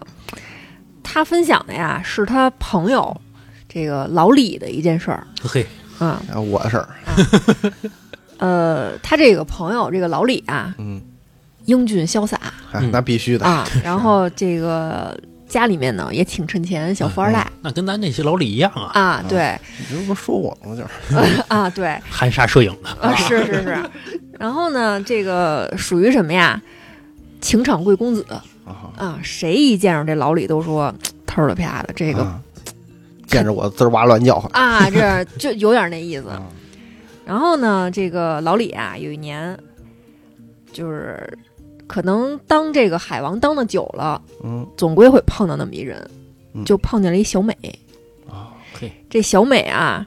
[1.02, 3.20] 他分享的呀是他朋友
[3.68, 5.26] 这个老李的一件事儿。
[5.42, 5.66] 嘿，
[6.00, 6.90] 嗯，然后我的事儿，
[8.38, 11.02] 呃，他这个朋友这个老李啊，嗯，
[11.66, 12.40] 英俊潇洒。
[12.92, 13.46] 那必须的。
[13.46, 15.20] 啊，然后这个
[15.54, 20.76] 家里面呢也挺趁钱，小富二代那跟咱那些老李一样啊，啊，对你这不说我吗？
[20.76, 20.82] 就
[21.16, 22.90] 是， 啊，对，含沙射影的。
[23.00, 23.78] 啊，是是是。
[24.40, 26.60] 然后呢，这个属于什么呀？
[27.40, 28.26] 情场贵公子
[28.66, 30.92] 啊啊，谁一见着这老李都说
[31.28, 32.42] 偷了啪的，这个啊
[33.28, 34.50] 见着我滋儿哇乱叫唤。
[34.54, 36.30] 啊，这就 有点那意思。
[36.30, 36.42] 啊
[37.26, 39.58] 然后呢，这个老李啊，有一年
[40.74, 41.38] 就是
[41.88, 44.68] 可能当这个海王当的久了，嗯。
[44.78, 46.10] 总归会碰到那么一人，
[46.54, 46.64] 嗯。
[46.66, 47.56] 就碰见了一小美。
[48.28, 50.06] 哦，嘿，这小美啊，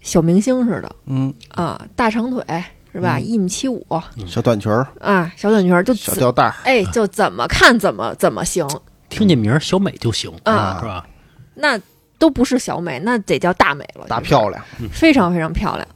[0.00, 2.44] 小明星似的嗯，啊，大长腿
[2.92, 3.16] 是吧？
[3.18, 3.26] 嗯。
[3.26, 3.84] 一米七五。
[4.26, 8.68] 小短裙儿，啊，小短裙儿就怎小吊带儿，哎，就怎么看怎么怎么行，
[9.08, 10.78] 听见名儿小美就行，啊。
[10.80, 11.06] 是吧？
[11.54, 11.80] 那
[12.18, 15.86] 都不是小美，那得叫大美了，大漂亮，非常非常漂亮。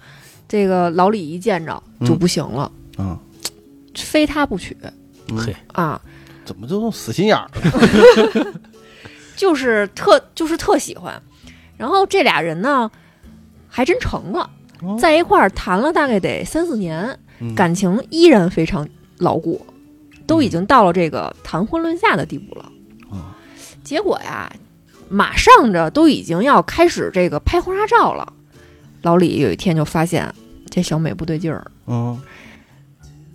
[0.49, 3.17] 这个老李一见着就不行了，嗯，
[3.95, 4.77] 非她不娶。
[4.83, 4.93] 嗯
[5.39, 6.01] 嘿，啊，
[6.45, 8.53] 怎么就那么死心眼儿呢？
[9.37, 11.21] 就是特就是特喜欢。
[11.77, 12.91] 然后这俩人呢，
[13.69, 14.49] 还真成了，
[14.83, 14.97] 哦。
[15.01, 17.55] 在一块儿谈了大概得三四年，嗯。
[17.55, 19.65] 感情依然非常牢固，
[20.27, 22.71] 都已经到了这个谈婚论嫁的地步了。
[23.11, 23.19] 哦
[23.83, 24.51] 结果呀，
[25.09, 28.33] 马上着都已经要开始这个拍婚纱照了。
[29.03, 30.33] 老李有一天就发现
[30.71, 32.21] 这小美不对劲儿，嗯。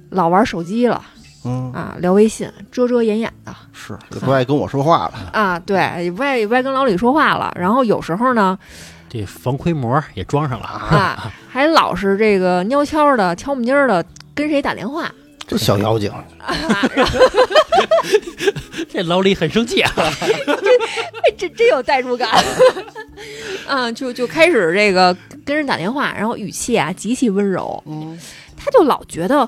[0.09, 1.03] 老玩手机了
[1.47, 3.55] 嗯，啊，聊微信，遮遮掩掩的。
[3.71, 7.53] 是也不爱跟我说话了，啊，对，也不爱也不爱跟老李说话了。
[7.57, 8.59] 然后有时候呢，
[9.07, 14.03] 这防窥膜也装上了，啊，还老是这个悄悄的、悄不唧儿的
[14.35, 15.09] 跟谁打电话。
[15.47, 16.53] 这小妖精，啊，
[18.89, 19.89] 这老李很生气啊，
[21.37, 22.29] 这真有代入感，
[23.65, 28.19] 啊，就就开始这个跟人打电话，然后语气啊极其温柔，嗯。
[28.59, 29.47] 他就老觉得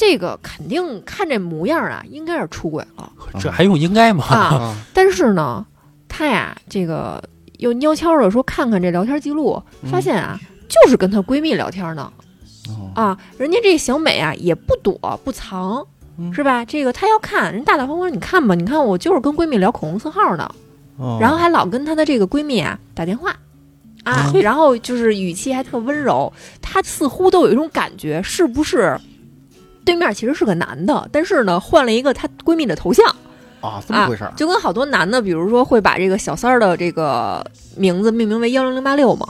[0.00, 4.24] 这个肯定看这模样啊，应该是出轨了 这还用应该吗？
[4.30, 5.66] 啊，啊， 但是呢，
[6.08, 7.22] 他呀这个
[7.58, 12.10] 又悄悄的说看看这聊天记录，发现啊就是跟她闺蜜聊天呢。
[12.70, 15.86] 哦啊，人家这小美啊也不躲不藏，
[16.16, 16.64] 嗯是吧？
[16.64, 20.50] 这个她要看，人大大方方，你看吧，你看我就是跟闺蜜聊口红色号呢，
[20.96, 23.36] 哦然后还老跟她的这个闺蜜啊打电话。
[24.02, 26.32] 啊， 然后就是语气还特温柔，
[26.62, 28.98] 她似乎都有一种感觉，是不是
[29.84, 33.06] 对面其实是个男的，但是呢换了一个她闺蜜的头像
[33.60, 37.44] 啊，这么回事儿，就跟好多男的，比如说会把这个小三儿的这个
[37.76, 39.26] 名字命名为幺零零八六嘛，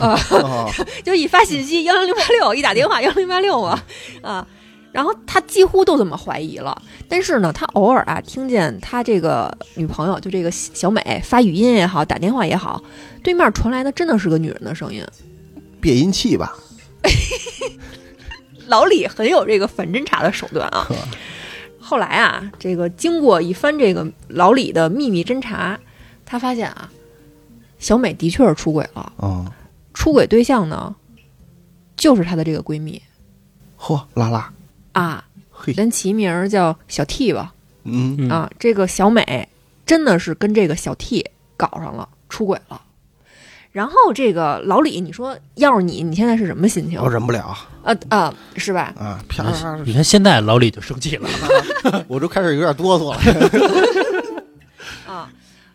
[0.00, 0.18] 啊
[1.04, 3.82] 就一发信息幺零零八六，一打电话幺零零八六嘛，
[4.22, 4.46] 啊，
[4.92, 6.80] 然后他几乎都这么怀疑了。
[7.08, 12.82] 但是呢，他偶尔啊听见他这个女朋友就这个小美发语音也好，打电话也好，
[13.22, 15.04] 对面传来的真的是个女人的声音。
[15.80, 16.56] 变音器吧，
[18.68, 20.86] 老李很有这个反侦查的手段啊。
[21.80, 25.78] 后来啊，这个经过一番这个老李的秘密侦查，
[26.24, 26.90] 他发现啊，
[27.78, 29.50] 小美的确是出轨了，啊，
[29.94, 30.94] 出轨对象呢
[31.96, 33.02] 就是她的这个闺蜜
[33.78, 34.52] 嚯，拉拉，
[34.92, 35.24] 啊。
[35.50, 37.52] 嘿，人起名儿叫小 T 吧？
[37.82, 39.48] 嗯嗯啊，这个小美
[39.84, 42.80] 真的是跟这个小 T 搞上了，出轨了。
[43.70, 47.00] 然后这个老李，你说要是你，你现在是什么心情？
[47.00, 47.56] 我忍不了。
[47.82, 48.92] 啊啊，是吧？
[48.98, 49.20] 啊，
[49.84, 51.28] 你看现在老李就生气了，
[52.08, 53.18] 我就开始有点哆嗦了，
[55.06, 55.30] 啊，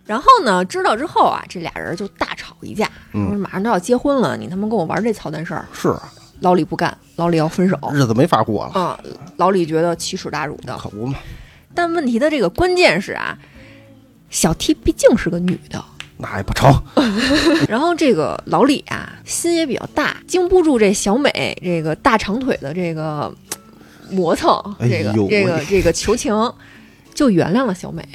[0.06, 3.30] 然后呢，知道之后啊，这俩人就大吵一架，嗯。
[3.30, 5.66] 说马上都要结婚了，你他妈跟我玩这操蛋事儿。
[5.74, 5.90] 是。
[5.90, 7.80] 啊老李不干，老李要分手。
[7.94, 9.00] 日子没法过了，啊。
[9.38, 11.18] 老李觉得奇耻大辱的，可不嘛，
[11.74, 13.38] 但问题的这个关键是啊，
[14.30, 15.82] 小 T 毕竟是个女的，
[16.18, 16.72] 那也不成，
[17.68, 23.34] 然后这个老李啊，心也比较大，经不住这小美这个大长腿的这个
[24.10, 26.34] 磨蹭，哎这个、呦这个这个求情，
[27.14, 28.08] 就原谅了小美。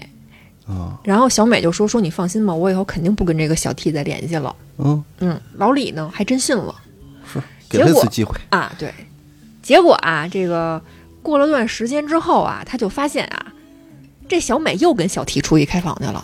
[0.66, 4.54] 啊，然后小美就说：“说你放心吧，我以后肯定不跟这个小 T 再联系了。
[4.76, 6.74] 嗯，”嗯，老李呢还真信了
[7.70, 8.70] 给他结果一次机会，啊。
[8.78, 8.92] 对，
[9.62, 10.82] 结果啊，这个
[11.22, 13.46] 过了段时间之后啊，他就发现啊，
[14.28, 16.22] 这小美又跟小 T 出去开房去了。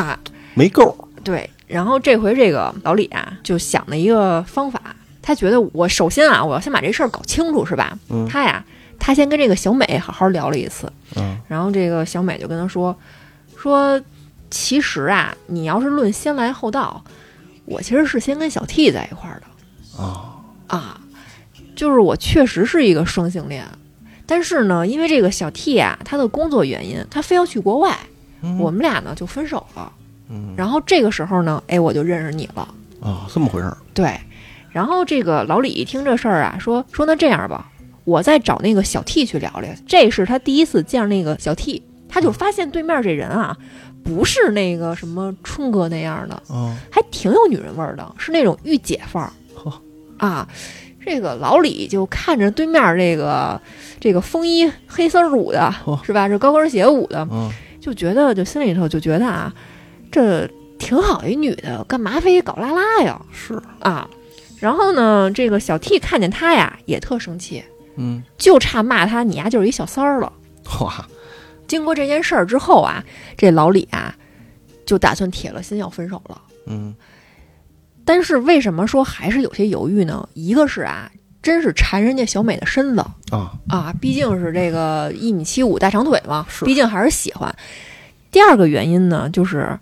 [0.00, 0.18] 啊，
[0.54, 4.80] 没够，对，然后这回这个老李啊，就想了一个方法，
[5.22, 7.98] 他觉得我首先啊，我要先把这事儿搞清楚，是吧？
[8.10, 8.64] 嗯他呀，
[8.98, 12.94] 他先跟这个小美好好聊了一次，嗯然后这个小美就跟他说，
[13.56, 14.00] 说
[14.50, 17.02] 其实啊，你要是论先来后到，
[17.64, 21.00] 我其实是先跟小 T 在一块儿的啊，啊，
[21.74, 23.64] 就是我确实是一个双性恋。
[24.28, 27.96] 但是呢，因为这个小 T 啊，他的工作原因，他非要去国外，
[28.42, 29.92] 嗯我们俩呢就分手了。
[30.28, 32.68] 嗯然后这个时候呢，哎，我就认识你了。
[33.00, 34.18] 啊，这么回事儿，对，
[34.70, 37.70] 然后这个老李一听这事儿啊，说说那这样吧，
[38.04, 39.70] 我再找那个小 T 去聊聊。
[39.86, 43.56] 这是他第一次见那个小 T，他就发现对面这人啊，
[44.02, 49.72] 不是那个什么春哥那样的，啊，还挺有女人味儿的，是那种御姐范儿呵。
[50.16, 50.48] 啊，
[51.04, 53.60] 这个老李就看着对面这个
[54.00, 56.26] 这个风衣黑丝儿舞的呵，是吧？
[56.26, 57.50] 这高跟鞋舞的，嗯
[57.86, 59.54] 就觉得就心里头就觉得啊，
[60.10, 60.44] 这
[60.76, 63.24] 挺好一女的，干嘛非搞拉拉呀？
[63.32, 64.10] 是，啊，
[64.58, 67.62] 然后呢，这个小 T 看见他呀，也特生气，
[67.94, 70.32] 嗯，就差骂他你呀就是一小三儿了。
[70.80, 71.06] 哇，
[71.68, 73.04] 经过这件事儿之后啊，
[73.36, 74.12] 这老李啊
[74.84, 76.42] 就打算铁了心要分手了。
[76.66, 76.92] 嗯
[78.04, 80.28] 但是为什么说还是有些犹豫呢？
[80.34, 81.08] 一个是啊，
[81.46, 87.54] 真是馋人家小美的身子啊，啊，毕竟是这个一米七五大长腿嘛，是毕竟还是喜欢。
[88.32, 89.78] 第二个原因呢，就是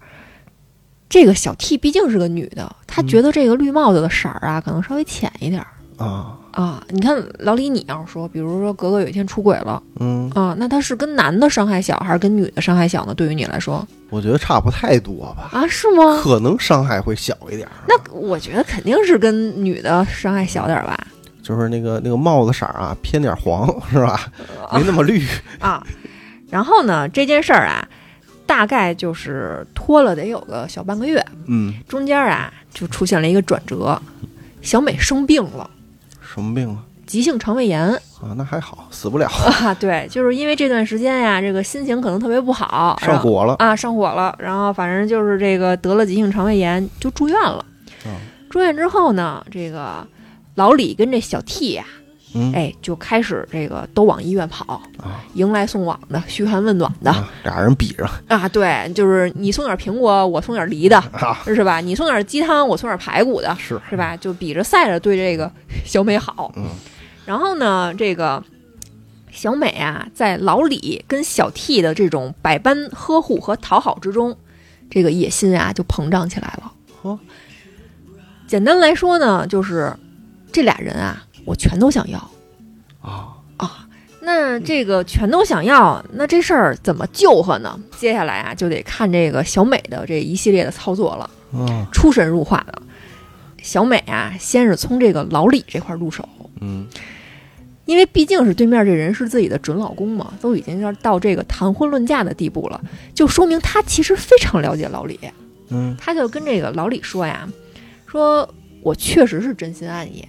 [1.08, 6.84] 这个小 T 毕竟是个女的，她嗯觉得这个绿帽子的色儿啊，可能稍微浅一点儿啊，啊。
[6.90, 13.14] 你看老李，你要是说，比如说格格有一天出轨了嗯，啊，那他是跟男的伤害小还是跟女的伤害小呢？
[13.14, 16.20] 对于你来说我觉得差不太多吧，啊，是吗？
[16.22, 17.72] 可能伤害会小一点儿。
[17.88, 21.06] 那我觉得肯定是跟女的伤害小点儿吧。
[21.44, 24.18] 就是那个那个帽子色儿啊，偏点黄是吧？
[24.72, 25.22] 没那么绿。
[25.60, 25.86] 啊，
[26.50, 27.86] 然后呢，这件事儿啊，
[28.46, 34.00] 大概就是拖了得有个小半个月，嗯，中间啊就出现了一个转折，
[34.62, 35.68] 小美生病了，
[36.22, 36.78] 什么病啊？
[37.06, 37.86] 急性肠胃炎
[38.22, 39.26] 啊，那还好，死不了，
[39.60, 43.54] 啊，对，就是因为这段时间呀，这个心情可能特别不好，上火了。
[43.58, 47.64] 啊，上火了，然后反正就是这个得了急性肠胃炎，就住院了。
[48.06, 48.08] 啊
[48.50, 50.06] 住院之后呢，这个
[50.54, 51.84] 老李跟这小 T 呀、
[52.34, 61.80] 嗯，哎，就开始这个都往医院跑，啊迎来送往的，嘘寒问暖的啊，俩人比着啊，对，就是你送点苹果，我送点梨的，啊，是吧？
[61.80, 64.16] 你送点鸡汤，我送点排骨的，是，是吧？
[64.16, 65.50] 就比着赛着对这个
[65.84, 66.52] 小美好。
[66.56, 66.64] 嗯
[67.26, 68.44] 然后呢，这个
[69.32, 74.36] 小美啊，在老李跟小 T 的这种百般呵护和讨好之中，
[74.90, 76.72] 这个野心啊就膨胀起来了。
[77.00, 77.18] 哦
[78.46, 79.90] 简单来说呢，就是
[80.54, 82.18] 这俩人啊，我全都想要。
[83.02, 83.88] 啊啊，
[84.20, 87.76] 那这个全都想要，那这事儿怎么救和呢？
[87.98, 92.82] 接下来啊，就得看这个小美的这一系列的操作了，嗯出神入化的。
[93.62, 96.28] 小美啊，先是从这个老李这块入手，
[96.60, 96.86] 嗯
[97.84, 102.80] 因为毕竟是对面这人是自己的准老公嘛，都已经要到这个谈婚论嫁的地步了，
[103.12, 105.18] 就说明他其实非常了解老李。
[105.70, 107.48] 嗯他就跟这个老李说呀，
[108.06, 108.48] 说
[108.82, 110.28] 我确实是真心爱你，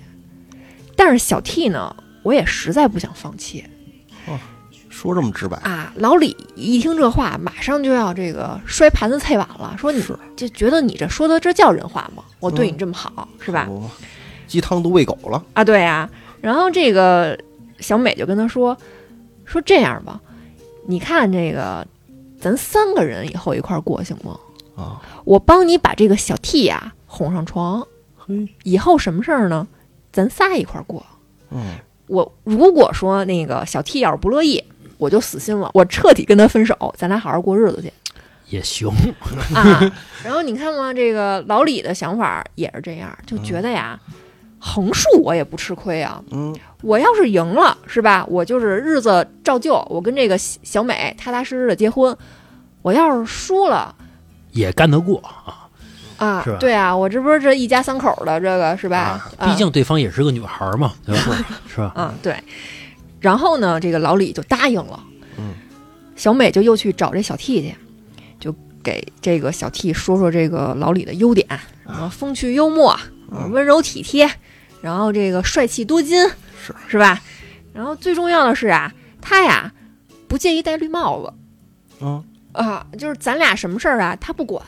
[0.95, 3.63] 但是小 T 呢，我也实在不想放弃。
[4.27, 4.39] 哦
[4.89, 12.23] 说这么直白，啊，老李一听这话，马上就要这个摔盘子菜碗了，说你是就觉得你这说的这叫人话吗？
[12.39, 13.65] 我对你嗯这么好，是吧？
[13.65, 13.89] 不
[14.47, 15.43] 鸡汤都喂狗了。
[15.53, 17.38] 啊，对呀、然后这个
[17.79, 18.75] 小美就跟他说，
[19.43, 20.17] 说这样吧，
[20.88, 21.86] 你看这个，
[22.39, 24.39] 咱三个人以后一块儿过行吗？
[24.77, 29.67] 啊，我帮你把这个小 T 呀、哄上床，嘿，以后什么事儿呢？
[30.15, 31.06] 咱仨一块儿过。
[31.51, 31.75] 嗯
[32.08, 34.63] 我如果说那个小 T 要是不乐意，
[34.97, 37.91] 我就死心了，我彻底跟他分手，咱俩好好过日子去。
[38.47, 38.88] 也行，
[39.56, 39.82] 啊，
[40.23, 43.99] 然后你看嘛，这个老李的想法也是这样，就觉得呀，
[44.60, 46.23] 横竖我也不吃亏啊。
[46.32, 48.23] 嗯我要是赢了，是吧？
[48.30, 52.15] 我就是日子照旧，我跟这个小小美踏踏实实的结婚。
[52.84, 53.95] 我要是输了
[54.51, 55.64] 也干得过啊。
[56.17, 59.30] 啊是吧，对啊，我这不是这一家三口的这个是吧？
[59.43, 61.45] 毕竟对方也是个女孩嘛， 对吧？
[61.67, 61.91] 是吧？
[61.95, 62.36] 啊，对。
[63.19, 65.04] 然后呢，这个老李就答应了。
[65.38, 65.54] 嗯，
[66.15, 67.75] 小美就又去找这小 T 去，
[68.39, 71.47] 就给这个小 T 说说这个老李的优点，
[71.86, 72.97] 什么风趣幽默、
[73.32, 74.30] 嗯温柔体贴，
[74.82, 76.23] 然后这个帅气多金，
[76.63, 77.19] 是是吧？
[77.73, 79.71] 然后最重要的是啊，他呀
[80.28, 81.34] 不介意戴绿帽子
[82.01, 82.23] 嗯
[82.54, 84.63] 啊，就是咱俩什么事儿啊他不管，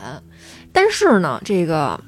[0.78, 2.00] 但是呢，这个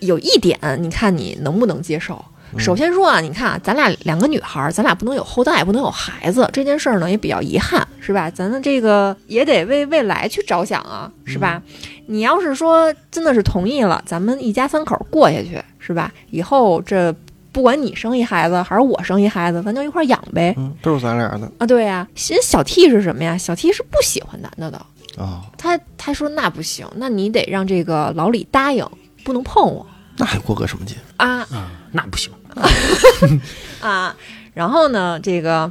[0.00, 2.14] 有一点，你看你能不能接受？
[2.54, 8.30] 嗯首先说啊，你看啊，咱俩两个女孩儿，咱俩不能有后代，不能有孩子，这件事儿呢也比较遗憾，是吧？
[8.30, 11.62] 咱的这个也得为未来去着想啊，是吧？
[12.06, 16.10] 你要是说真的是同意了，咱们一家三口过下去，是吧？
[16.30, 17.14] 以后这
[17.52, 20.54] 不管你生一孩子还是我生一孩子，咱就一块儿养呗。
[20.58, 23.36] 嗯，都是咱俩的啊，对呀、其实小 T 是什么呀？
[23.38, 24.78] 小 T 是不喜欢男的的，
[25.16, 28.86] 啊，他他说那不行，那你得让这个老李答应，
[29.24, 29.86] 不能碰我
[30.16, 30.96] 那还过个什么劲？
[31.16, 31.40] 啊。
[31.50, 32.32] 啊，那不行。
[33.80, 34.14] 啊，
[34.54, 35.70] 然后呢，这个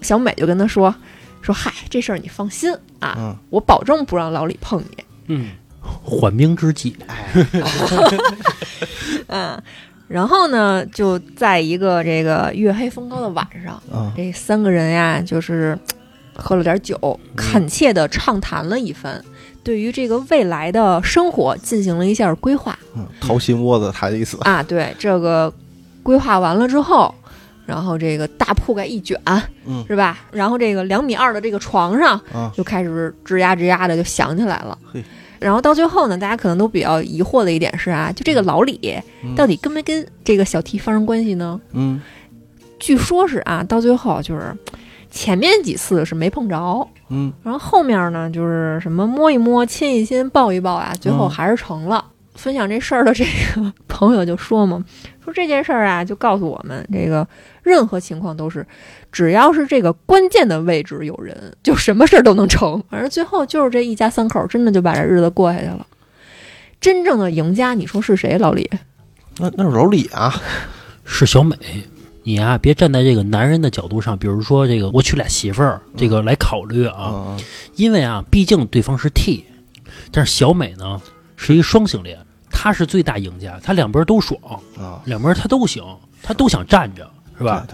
[0.00, 0.94] 小美就跟他说
[1.42, 5.04] 说，嗨，这事儿你放心啊，嗯我保证不让老李碰你。
[5.26, 5.50] 嗯，
[5.80, 6.96] 缓兵之计。
[7.06, 7.28] 哎
[9.28, 9.62] 嗯，
[10.08, 15.92] 然后呢，就在一个这个月黑风高的晚上，啊这三个人呀，就是嘖
[16.36, 19.20] 喝了点酒，恳切的畅谈了一番，
[19.62, 22.78] 对于这个未来的生活进行了一下规划。
[22.94, 24.36] 嗯，掏心窝子谈一次。
[24.42, 25.52] 啊，对这个
[26.02, 27.14] 规划完了之后，
[27.64, 29.20] 然后这个大铺盖一卷，
[29.66, 30.18] 嗯是吧？
[30.30, 35.02] 然后这个两米二的这个床上啊，就开始吱呀吱呀的就响起来了嘿。
[35.38, 38.80] 然后到最后呢，大家可能都比较疑惑的一点是啊，就这个老李
[39.22, 41.60] 嗯到底跟没跟这个小 T 发生关系呢？
[41.72, 42.00] 嗯
[42.78, 44.54] 据说是啊，到最后就是
[45.16, 52.04] 前面几次是没碰着，嗯然后后面呢就是什么摸一摸、亲一亲、抱一抱啊，最后嗯还是成了。
[52.34, 54.84] 分享这事儿的这个朋友就说嘛，
[55.24, 57.26] 说这件事儿啊，就告诉我们，这个
[57.62, 58.66] 任何情况都是，
[59.10, 62.78] 只要是这个关键的位置有人，就什么事儿都能成。
[62.90, 65.86] 反正最后就是这一家三口真的就把这日子过下去了。
[66.78, 68.36] 真正的赢家，你说是谁？
[68.36, 68.70] 老李？
[69.38, 70.34] 那那是老李啊，
[71.06, 71.56] 是小美。
[72.26, 77.36] 你啊，别站在这个男人的角度上，比如说这个我娶俩媳妇儿，这个来考虑啊，啊
[77.76, 79.44] 因为啊，毕竟对方是 T，
[80.10, 81.00] 但是小美呢
[81.36, 82.18] 是一个双性恋，
[82.50, 84.40] 她是最大赢家，她两边都爽，
[84.76, 85.84] 啊，两边她都行，
[86.20, 87.08] 她都想站着，
[87.38, 87.64] 是吧？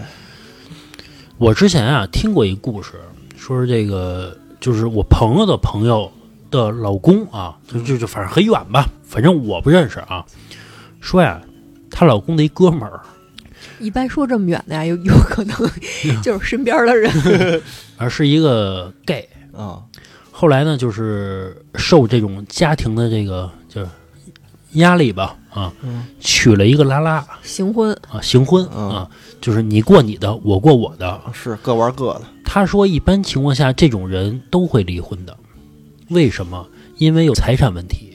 [1.39, 3.01] 我之前啊听过一故事，
[3.35, 6.11] 说是这个就是我朋友的朋友
[6.51, 10.23] 的老公啊，就就就反正很远吧，反正我不认识啊。
[11.01, 11.41] 说呀，
[11.89, 13.01] 她老公的一哥们儿，
[13.83, 15.55] 一般说这么远的呀，有有可能
[16.23, 17.11] 就是身边的人。
[17.97, 19.81] 而是一个 gay，啊，
[20.31, 23.87] 后来呢，就是受这种家庭的这个就是
[24.73, 29.09] 压力吧，啊，嗯娶了一个拉拉行婚，啊，行婚嗯啊，
[29.39, 31.21] 就是你过你的，我过我的。
[31.33, 35.37] 是各玩各的，他说，一般情况下，这种人都会离婚的。
[36.09, 36.67] 为什么？
[36.97, 38.12] 因为有财产问题。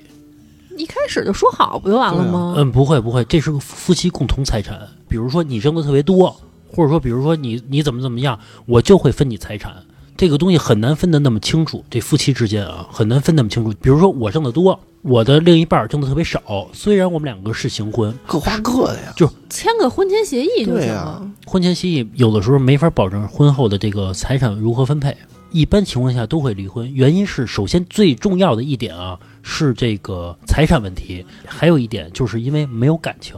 [0.79, 2.55] 一开始就说好不就完了吗？
[2.57, 4.81] 嗯，不会不会，这是个夫妻共同财产。
[5.09, 6.35] 比如说你挣的特别多，
[6.72, 9.74] 或者说比如说你你怎么怎么样，我就会分你财产。
[10.16, 13.72] 这个东西很难分得那么清楚，这夫妻之间啊很难分那么清楚。
[13.81, 19.12] 比如说我挣得多，我的另一半挣的特别少，虽然我们两个是行婚，各花各的呀。
[19.16, 21.31] 就 签个婚前协议就对呀行了。
[21.47, 25.16] 婚前协议有的时候没法保证婚后的这个财产如何分配，
[25.53, 26.93] 一般情况下都会离婚。
[26.93, 29.16] 原因是首先最重要的一点啊
[29.51, 33.35] 是这个财产问题，还有一点就是因为没有感情，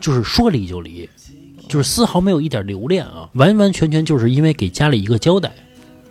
[0.00, 1.08] 就是说离就离，
[1.68, 5.52] 就是丝毫没有一点留恋啊，完完全全就是因为给家里一个交代。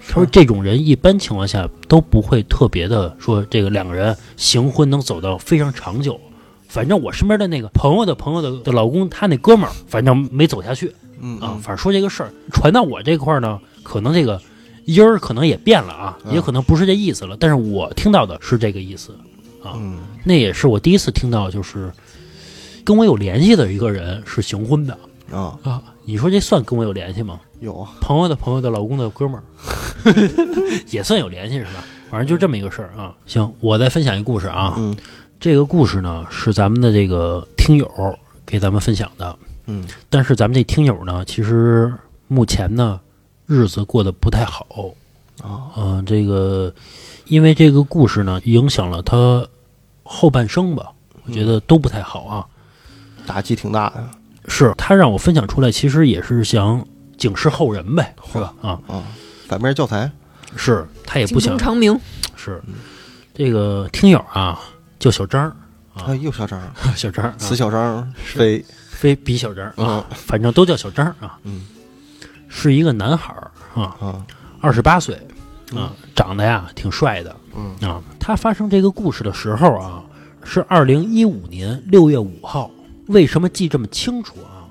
[0.08, 6.20] 他说这种人一般情况下都不会特别的说这个两个人行婚能走到非常长久。
[6.68, 10.92] 反正我身边的那个朋友的朋友的的老公，他那哥们儿反正没走下去。
[11.22, 14.42] 嗯啊，反正说这个事儿传到我这块儿呢，可能这个
[14.86, 19.16] 音儿可能也变了啊，嗯也可能不是这意思了，但是我听到的是这个意思，
[19.76, 20.00] 嗯。
[20.24, 21.92] 那也是我第一次听到，就是
[22.84, 24.98] 跟我有联系的一个人是行婚的。
[25.32, 27.40] 啊，啊，你说这算跟我有联系吗？
[27.60, 29.44] 有啊，朋友的朋友的老公的哥们儿，
[30.92, 31.84] 也算有联系是吧？
[32.12, 33.16] 反正就这么一个事儿啊。
[33.26, 34.96] 行，我再分享一个故事啊，嗯。
[35.40, 37.90] 这个故事呢是咱们的这个听友
[38.46, 39.36] 给咱们分享的，
[39.66, 39.86] 嗯。
[40.10, 41.92] 但是咱们这听友呢，其实
[42.28, 43.00] 目前呢
[43.46, 44.66] 日子过得不太好，
[45.42, 46.74] 啊嗯、这个
[47.26, 49.46] 因为这个故事呢影响了他
[50.04, 50.92] 后半生吧，
[51.26, 52.46] 我觉得都不太好啊。
[53.26, 54.08] 打击挺大的。
[54.48, 56.86] 是他让我分享出来，其实也是想
[57.18, 58.54] 警示后人呗，是吧？
[58.62, 59.04] 啊，啊，
[59.48, 60.12] 反面教材。
[60.56, 61.58] 是他也不想。
[61.58, 61.98] 钟长鸣，
[62.36, 62.62] 是。
[63.34, 64.60] 这个听友啊，
[65.00, 65.56] 叫小张儿，
[65.96, 66.62] 啊，又小张，
[66.96, 69.16] 小张儿啊，死小张飞非。
[69.16, 71.66] 彼小张啊，反正都叫小张儿啊，嗯。
[72.50, 73.34] 是一个男孩
[73.74, 74.24] 啊，
[74.62, 75.16] 二十八岁
[75.76, 80.04] 啊，长得呀挺帅的，嗯啊，他发生这个故事的时候啊，
[80.44, 82.70] 是二零一五年六月五号。
[83.08, 84.64] 为什么记这么清楚啊？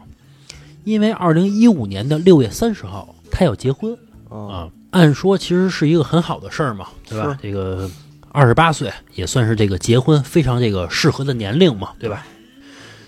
[0.84, 3.96] 因为二零一五年的六月三十号，他要结婚
[4.30, 4.70] 啊啊。
[4.90, 7.38] 按说其实是一个很好的事儿嘛，对吧？
[7.42, 7.90] 这个
[8.30, 12.26] 二十八岁也算是这个结婚非常这个适合的年龄嘛，对吧？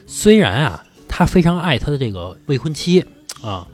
[0.07, 3.05] 虽然啊，他非常爱他的这个未婚妻
[3.43, 3.67] 啊，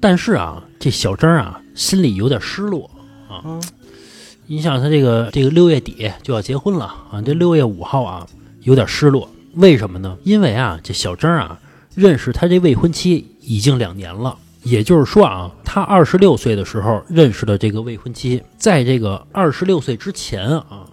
[0.00, 2.90] 但是啊，这小张啊心里有点失落
[3.28, 3.42] 啊。
[3.44, 3.62] 嗯
[4.52, 8.26] 你想他这个这个六月底就要结婚了啊，这六月五号啊
[8.62, 10.18] 有点失落，为什么呢？
[10.24, 11.56] 因为啊，这小张啊
[11.94, 20.84] 认识他这未婚妻已经两年了，也就是说啊，他二十六岁的时候认识的这个未婚妻，在这个二十六岁之前啊，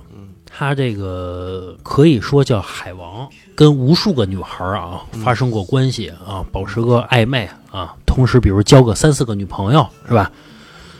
[0.45, 10.31] 他这个可以说叫海王，跟无数个女孩啊发生过关系啊，保持个暧昧啊，同时比如交个三四个女朋友是吧？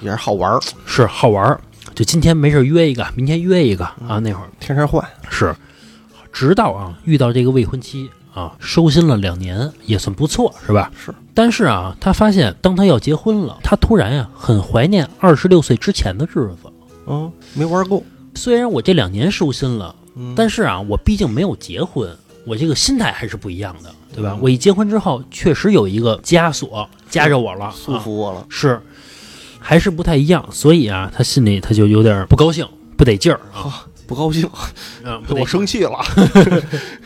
[0.02, 1.60] 也是好玩儿，是好玩儿，
[1.98, 5.56] 就今天没事约一个，明天约一个啊，那会儿天天换，是，
[6.32, 10.92] 直到啊遇到这个未婚妻啊，收心了两年，也算不错，是吧？
[10.96, 11.12] 是。
[11.34, 16.72] 但是啊，他发现当他要结婚了，他突然呀、很怀念二十六岁之前的日子。
[17.08, 18.04] 嗯，没玩够，
[18.36, 24.34] 虽然我这两年收心了，嗯但是啊，我毕竟没有结婚，我这个心态还是不一样的，对吧？
[24.36, 28.46] 嗯我一结婚之后，确实有一个枷锁，夹着我了，束啊缚我了。
[28.50, 28.80] 是，
[29.68, 32.66] 还是不太一样，所以啊，他心里他就有点不高兴，
[32.96, 34.50] 不得劲儿啊，不高兴，
[35.28, 36.00] 我生气了。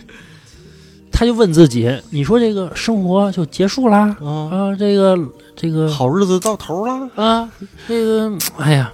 [1.12, 4.16] 他就问自己：你说这个生活就结束啦？
[4.22, 5.18] 啊，啊，这个
[5.55, 7.49] 这个好日子到头了，啊，
[7.88, 8.93] 这个，哎呀，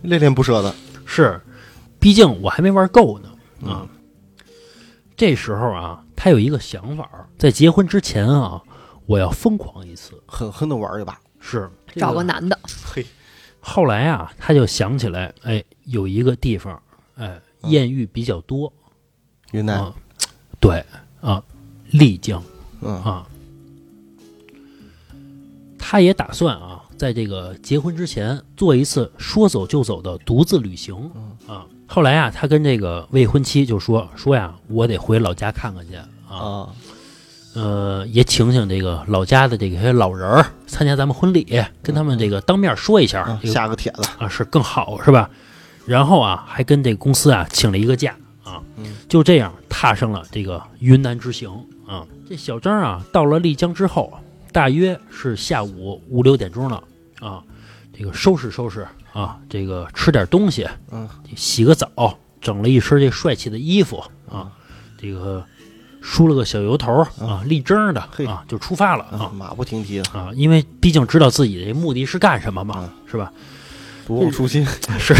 [0.00, 0.74] 恋恋不舍的。
[1.04, 1.38] 是，
[1.98, 3.28] 毕竟我还没玩够呢
[3.70, 3.84] 啊。
[3.84, 3.88] 嗯
[5.14, 8.62] 这时候啊，他有一个想法，在结婚之前啊，
[9.04, 10.12] 我要疯狂一次。
[10.24, 11.20] 狠狠的玩一把。
[11.38, 11.70] 是
[12.00, 12.22] 找个。
[12.22, 13.04] 男的，嘿，
[13.60, 16.80] 后来啊，他就想起来，哎，有一个地方，
[17.16, 17.70] 哎，嗯。
[17.70, 18.72] 艳遇比较多。
[19.52, 19.94] 云南，啊，
[20.60, 20.84] 对
[21.20, 21.42] 啊，
[21.90, 22.42] 丽江。
[22.80, 22.94] 嗯。
[23.02, 23.26] 啊。
[25.78, 31.10] 他也打算啊，在这个结婚之前做一次说走就走的独自旅行。
[31.14, 31.36] 嗯。
[31.46, 31.66] 啊。
[31.86, 35.94] 后来啊，他跟这个未婚妻就说说呀，我得回老家看看去。
[35.96, 36.74] 啊，啊，
[37.54, 41.46] 呃，也请请这个老家的这些老人儿参加咱们婚礼，
[41.82, 44.02] 跟他们这个当面说一下啊，这个下个帖子。
[44.18, 45.30] 啊是更好是吧？
[45.86, 51.50] 然后啊，还跟这个公司啊请了一个假啊，嗯就这样踏上了这个云南之行
[51.86, 52.04] 啊。
[52.28, 54.12] 这小张啊，到了丽江之后，
[54.50, 56.82] 大约是下午五六点钟了
[57.20, 57.42] 啊，
[57.96, 64.50] 这个收拾收拾啊，这个吃点东西，嗯，洗个澡，整了一身这帅气的衣服啊，
[64.98, 65.44] 这个
[66.06, 73.32] 梳了个小油头啊，立正的嘿啊，就出发了啊，啊马不停蹄的，啊，因为毕竟知道自己的目的是干什么嘛，是吧？
[74.06, 74.66] 不忘初心。
[75.00, 75.14] 是，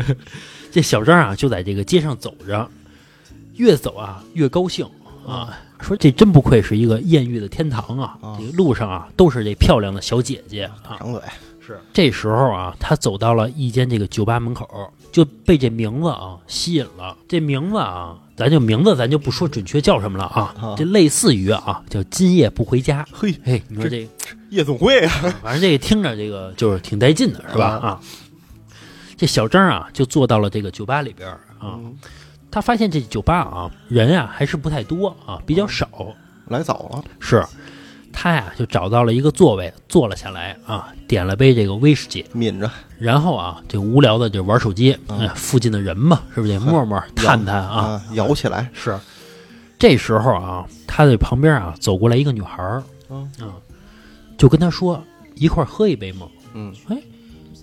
[0.72, 2.66] 这小张啊，就在这个街上走着，
[3.56, 4.88] 越走啊越高兴
[5.26, 8.16] 啊，说这真不愧是一个艳遇的天堂啊！
[8.22, 10.96] 啊这个路上啊都是这漂亮的小姐姐啊。
[10.98, 11.20] 张嘴，
[11.60, 17.14] 是，这时候啊，他走到了一间这个酒吧门口，就被这名字啊吸引了。
[17.28, 23.06] 这名字啊，咱就名字咱就不说准确叫什么了啊，啊这类似于啊叫今夜不回家。
[23.12, 24.08] 嘿，嘿，你说这
[24.50, 25.10] 夜总会啊，
[25.42, 27.66] 反正这个听着这个就是挺带劲的，是吧？
[27.82, 28.00] 啊，
[29.16, 31.96] 这小张啊就坐到了这个酒吧里边啊，嗯
[32.50, 35.88] 他发现这酒吧啊人啊还是不太多啊，比较少。
[36.48, 37.42] 来早了，是，
[38.16, 46.52] 他呀就找到了一个座位坐了下来啊，点了杯这个威士忌，抿着，然后啊这无聊的就玩手机，嗯哎，附近的人嘛，是不是？
[46.52, 47.76] 得摸摸探探啊？
[47.76, 48.96] 啊，摇起来，是，
[49.78, 53.30] 这时候啊，他的旁边啊走过来一个女孩儿，嗯。
[53.40, 53.58] 啊，
[54.38, 55.02] 就跟他说
[55.34, 56.26] 一块儿喝一杯嘛？
[56.54, 56.96] 嗯，哎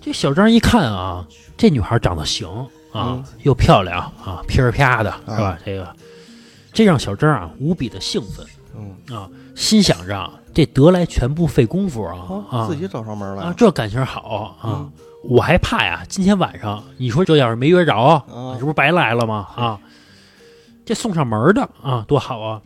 [0.00, 1.26] 这小张一看啊，
[1.56, 2.48] 这女孩长得行
[2.92, 3.24] 啊，嗯。
[3.42, 5.58] 又漂亮啊，噼儿啪的，是吧？
[5.64, 5.96] 这个，
[6.72, 8.46] 这让小张啊无比的兴奋。
[8.74, 14.68] 嗯，啊，心想着啊这得来全不费工夫啊啊自己找上门啊来，，这感情好啊！
[14.70, 14.92] 嗯
[15.24, 18.24] 我还怕呀，今天晚上你说这要是没约着，啊
[18.54, 19.48] 这不是白来了吗？
[19.56, 19.80] 啊，
[20.84, 22.60] 这送上门的啊，多好啊！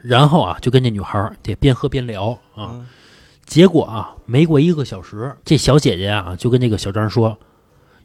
[0.00, 2.70] 然后啊，就跟这女孩得边喝边聊啊。
[2.72, 2.86] 嗯
[3.44, 7.36] 结果啊，没过一个小时，这小姐姐啊就跟这个小张说：“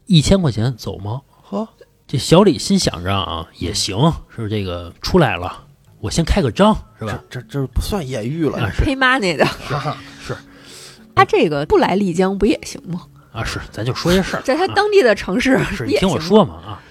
[0.06, 1.66] 一千块钱走吗呵，？”
[2.06, 5.64] 这小李心想着啊，也行，是这个出来了，
[6.00, 7.20] 我先开个张，是吧？
[7.30, 9.46] 这这这不算艳遇了啊，是黑 money 的，
[10.26, 10.36] 是
[11.16, 13.02] 他这个不来丽江不也行吗？
[13.32, 14.42] 啊，是，咱就说这事儿。
[14.46, 16.82] 在他啊当地的城市是你听我说嘛啊。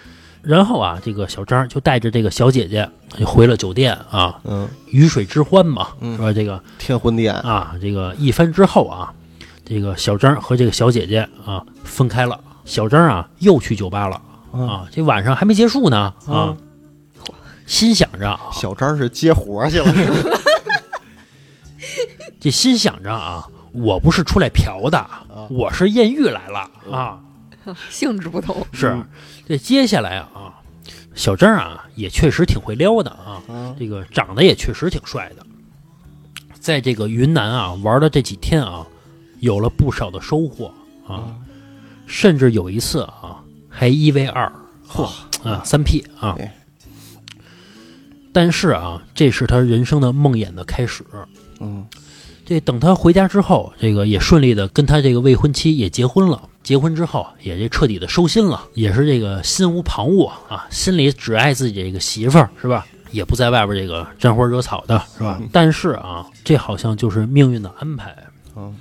[0.42, 2.88] 然后啊，这个小张就带着这个小姐姐
[3.18, 6.32] 就回了酒店啊，嗯，鱼水之欢嘛，嗯是吧？
[6.32, 9.12] 这个天昏地暗，啊，这个一番之后啊，
[9.64, 12.38] 这个小张和这个小姐姐啊分开了。
[12.64, 14.20] 小张啊又去酒吧了
[14.52, 16.54] 嗯啊，这晚上还没结束呢啊，
[17.68, 19.94] 心想着啊，小张是接活去了，
[22.40, 25.06] 这心想着啊，我不是出来嫖的，
[25.50, 27.20] 我是艳遇来了啊。
[27.90, 28.86] 性质不同，是。
[28.88, 29.06] 嗯，
[29.46, 30.54] 这接下来啊，
[31.14, 33.76] 小张啊也确实挺会撩的啊，嗯。
[33.78, 35.44] 这个长得也确实挺帅的，
[36.58, 38.86] 在这个云南啊玩的这几天啊，
[39.40, 40.72] 有了不少的收获
[41.06, 41.36] 啊，
[42.06, 44.50] 甚至有一次啊还一 v 二，
[44.88, 45.04] 嚯。
[45.44, 46.34] 啊三 P 啊。
[46.36, 46.50] 对，
[48.38, 51.02] 但是啊这是他人生的梦魇的开始。
[51.58, 51.84] 嗯
[52.46, 56.48] 这等他回家之后，这个也顺利的跟他这个未婚妻也结婚了。
[56.62, 62.86] 结婚之后，也这彻底的收心了，也是这个心无旁骛啊，心里只爱自己这个媳妇儿，是吧？
[63.10, 65.40] 也不在外边这个沾花惹草的，是吧？
[65.50, 68.16] 但是啊，这好像就是命运的安排。
[68.54, 68.72] 嗯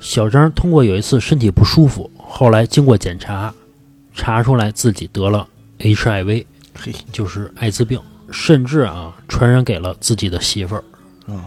[0.00, 3.54] 小张通过有一次身体不舒服，后来经过检查，
[4.14, 5.46] 查出来自己得了
[5.78, 10.84] HIV，嘿，就是艾滋病，甚至啊传染给了自己的媳妇儿。
[11.26, 11.42] 嗯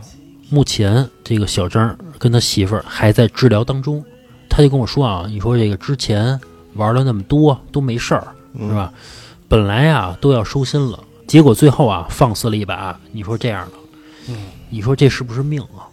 [0.50, 4.04] 目前这个小张跟他媳妇儿还在治疗当中，
[4.48, 6.40] 他就跟我说啊，你说这个之前
[6.76, 8.94] 玩了那么多都没事儿，嗯是吧？
[9.48, 13.74] 本来啊都要收心了，结果最后啊放肆了一把，你说这样的，
[14.30, 14.36] 嗯
[14.70, 15.90] 你说这是不是命啊？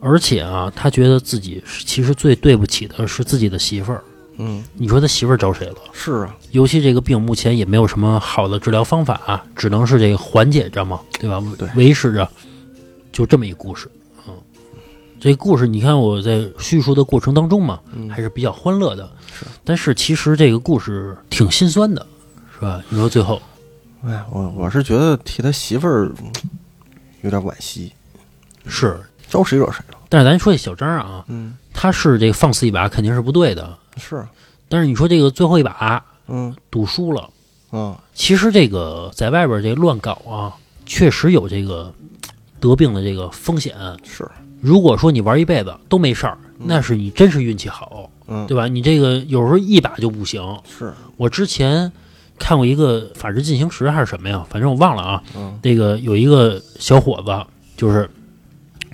[0.00, 4.04] 而且啊，他觉得自己其实最对不起的是自己的媳妇儿。
[4.38, 5.76] 嗯，你说他媳妇儿找谁了？
[5.92, 11.42] 是啊，尤其这个病目前也没有什么好的治疗方法、啊，只能是这个缓解着嘛，对吧？
[11.58, 12.28] 对维持着，
[13.12, 13.90] 就这么一个故事。
[14.28, 14.34] 嗯，
[15.20, 19.10] 这个故事你看我在叙述的过程当中嘛，嗯还是比较欢乐的。
[19.36, 22.06] 是，但是其实这个故事挺心酸的，
[22.54, 22.82] 是吧？
[22.88, 23.42] 你说最后，
[24.04, 26.32] 哎，我我是觉得替他媳妇儿嗯
[27.22, 27.92] 有点惋惜，
[28.66, 29.98] 是，招谁惹谁了？
[30.08, 34.30] 但是咱说这小张啊，嗯，他是这个放肆一把肯定是不对的，是啊，
[34.68, 37.28] 但是你说这个最后一把嗯赌输了。
[37.70, 41.92] 嗯，其实这个在外边这乱搞啊，确实有这个
[42.58, 43.76] 得病的这个风险。
[44.04, 44.26] 是，
[44.62, 48.66] 如果说你玩一辈子都没事儿，那是你真是运气好，嗯，对吧？
[48.68, 50.42] 你这个有时候一把就不行。
[50.66, 51.92] 是，我之前
[52.38, 55.22] 看过一个《法制进行时》还是什么呀，反正我忘了啊。
[55.36, 57.46] 嗯这个有一个小伙子，
[57.76, 58.08] 就是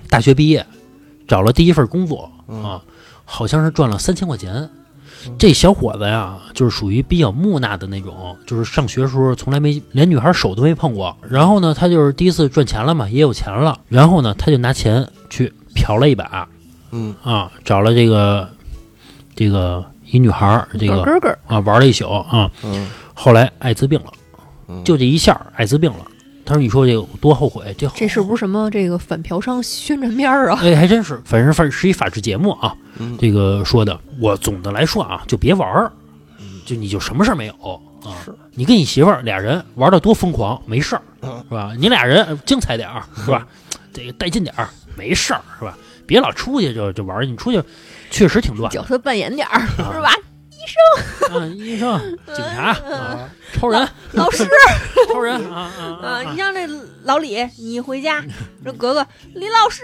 [0.09, 0.65] 大学毕业，
[1.29, 2.83] 找了第一份工作嗯啊，
[3.23, 4.69] 好像是赚了三千块钱。
[5.37, 11.15] 这小伙子呀，就是属于比较木讷的那种，就是上学时候从来没连女孩手都没碰过。
[11.29, 13.79] 然后呢，他就是第一次赚钱了嘛，也有钱了。
[13.89, 16.47] 然后呢，他就拿钱去嫖了一把
[16.91, 18.49] 嗯啊，找了这个
[19.35, 22.49] 这个一女孩，这个啊玩了一宿啊。
[22.63, 24.11] 嗯后来艾滋病了，
[24.67, 26.05] 嗯，就这一下艾滋病了。
[26.45, 27.73] 他说：“你说这有多后悔？
[27.77, 30.59] 这这是不是什么这个反嫖娼宣传片儿啊？
[30.63, 32.75] 哎，还真是，反正反是一法制节目啊。
[32.99, 35.91] 嗯这个说的，我总的来说啊，就别玩儿，
[36.65, 37.53] 就你就什么事儿没有
[38.03, 38.33] 啊是。
[38.53, 41.73] 你跟你媳妇儿俩人玩的多疯狂，没事儿，嗯是吧？
[41.77, 43.45] 你俩人精彩点儿，是吧？
[43.91, 45.77] 这个带劲点儿，没事儿，是吧？
[46.05, 47.59] 别老出去就就玩儿，你出去
[48.11, 50.11] 确实挺乱角色扮演点儿 是吧？
[51.31, 51.45] 啊！
[51.55, 51.99] 医生、
[52.33, 54.47] 警察啊，超人、老 师，
[55.11, 56.37] 超人啊啊你！
[56.37, 56.67] 像这
[57.03, 58.23] 老李，你回家
[58.63, 59.83] 说格格，李老师，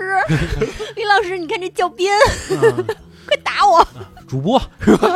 [0.95, 2.75] 李老师，你看这教鞭，啊
[3.27, 3.87] 快打我！
[4.27, 5.09] 主播是吧？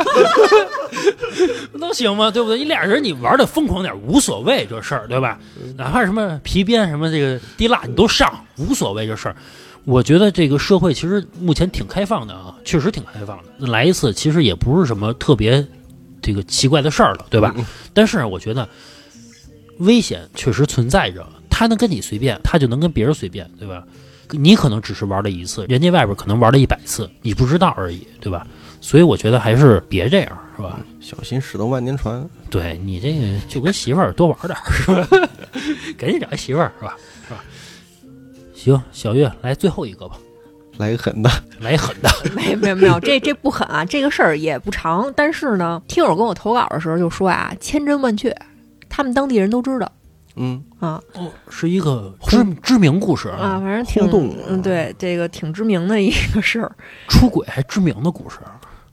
[1.74, 2.30] 能行吗？
[2.30, 2.58] 对不对？
[2.58, 5.38] 你俩人你玩的疯狂点无所谓这事儿，对吧？
[5.76, 9.36] 哪怕什么皮鞭什么这个滴蜡你都上，无所谓这事儿。
[9.86, 13.66] 我觉得这个社会其实目前挺开放的啊，确实挺开放的。
[13.66, 15.64] 来一次其实也不是什么特别
[16.20, 17.54] 这个奇怪的事儿了，对吧？
[17.94, 18.68] 但是我觉得
[19.78, 23.84] 危险确实存在着，他能跟你随便，他就能跟别人随便，对吧？
[24.32, 28.44] 你可能只是玩了一次，人家外边可能玩了一百次，你不知道而已，对吧？
[28.80, 30.80] 所以我觉得还是别这样，是吧？
[31.00, 32.28] 小心驶得万年船。
[32.50, 35.28] 对你这个就跟媳妇儿多玩点儿，是吧？
[35.96, 36.96] 赶紧找一媳妇儿，是吧？
[37.28, 37.44] 是吧？
[38.66, 40.16] 行，小月来最后一个吧，
[40.78, 42.10] 来一个狠的， 来一狠的。
[42.34, 45.12] 没没有没有，这这不狠啊，这个事儿也不长。
[45.14, 48.34] 但是呢，听友跟我投稿的时候就说啊，千真万确，
[48.88, 49.90] 他们当地人都知道
[50.34, 56.74] 嗯，啊哦，是一个知知名故事啊，，反正挺轰动嗯，对，这个挺知名的一个事儿。
[57.08, 58.38] 出轨还知名的故事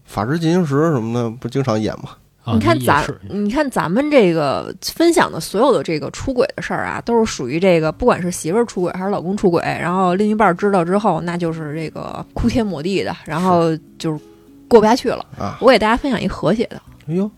[0.06, 2.12] 法制进行时什么的不经常演吗？
[2.44, 2.54] 啊。
[2.54, 14.20] 你看咱，你看咱们这个分享的所有的这个出轨的事儿啊，都是属于这个，不管是媳妇儿出轨还是老公出轨，然后另一半知道之后，那就是这个哭天抹地的，然后就是
[14.68, 15.26] 过不下去了。
[15.38, 17.30] 啊，我给大家分享一和谐的，哎呦，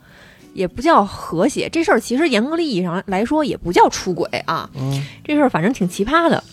[0.53, 6.43] 也不叫和谐，这事儿其实严格意义上来说也不叫出轨啊，嗯，这事儿反正挺奇葩的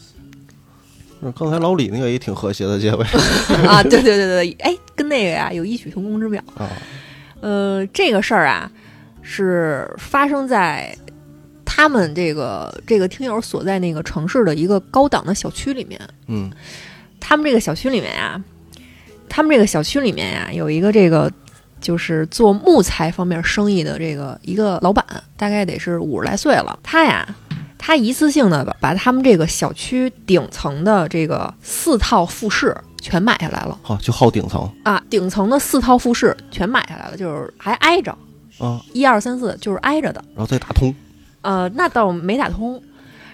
[1.36, 3.06] 刚才老李那个也挺和谐的结尾
[3.64, 3.80] 啊。
[3.84, 6.42] 对对对对，哎，跟那个呀有异曲同工之妙。
[6.56, 6.68] 啊，
[7.42, 8.70] 呃，这个事儿啊，
[9.20, 10.96] 是发生在
[11.64, 16.00] 他们这个这个听友所在那个城市的一个高档的小区里面。
[16.28, 16.50] 嗯
[17.20, 18.42] 他们这个小区里面呀，
[19.28, 21.30] 他们这个小区里面呀，有一个这个
[21.80, 25.04] 就是做木材方面生意的这个一个老板，
[25.36, 26.78] 大概得是五十来岁了。
[26.82, 27.26] 他呀，
[27.84, 38.16] 他一次性的把把他们这个小区顶层的这个四套复式全买下来了好，就好顶层啊，顶层的四套复式全买下来了，就是还挨着。
[38.60, 40.94] 啊，一二三四就是挨着的，然后再打通，
[41.40, 42.80] 呃，那倒没打通。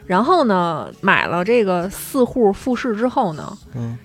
[0.07, 3.99] 然后呢，买了这个四户复式之后呢，嗯，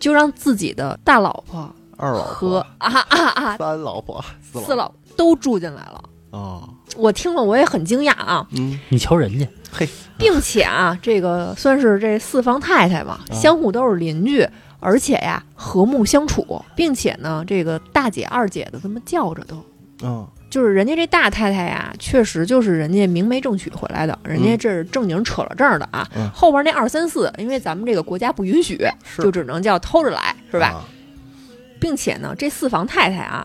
[0.00, 6.02] 就让自己的大老婆二老和婆、啊啊啊三老婆、四四老都住进来了。
[6.32, 9.88] 啊，我听了我也很惊讶啊，嗯，你瞧人家，嘿。
[10.18, 13.32] 并且啊，这个算是这四房太太嘛，啊。
[13.34, 14.46] 相互都是邻居，
[14.80, 19.64] 而且呀和睦相处，并且呢，这个大姐二姐的这么叫着都。
[20.04, 26.08] 嗯，就是人家这大太太呀，确实就是人家明媒正娶回来的，人家这是正经扯了证儿的啊。
[26.14, 26.30] 嗯。
[26.30, 29.22] 后边那二三四，因为咱们这个国家不允许，是。
[29.22, 30.68] 就只能叫偷着来，是吧？
[30.68, 30.84] 啊。
[31.80, 33.44] 并且呢，这四房太太啊，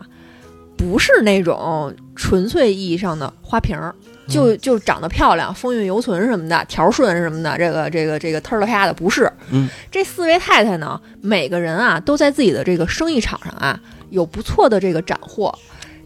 [0.76, 3.94] 不是那种纯粹意义上的花瓶儿，
[4.26, 9.32] 就就长得漂亮、风韵犹存什么的，条顺什么的，这个这个这个忒儿了啪的不是。
[9.50, 15.56] 嗯，这四位太太呢，每个人啊都在自己的这个生意场上啊有不错的这个斩获。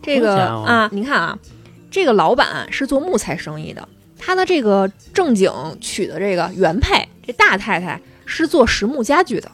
[0.02, 1.38] 这个啊，您看啊，
[1.90, 3.88] 这个老板是做木材生意的，
[4.18, 5.50] 他的这个正经
[5.80, 9.50] 娶的这个原配，这大太太是做实木家具的。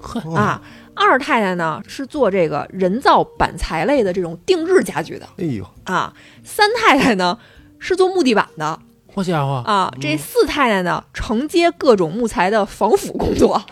[0.00, 0.60] 呵，哦啊，
[0.94, 6.12] 二太太呢是做这个人造板材类的这种定制家具的哎呦，啊，
[6.44, 7.38] 三太太呢
[7.78, 8.78] 是做木地板的
[9.14, 13.62] 好家伙，啊，这四太太呢承接各种木材的防腐工作，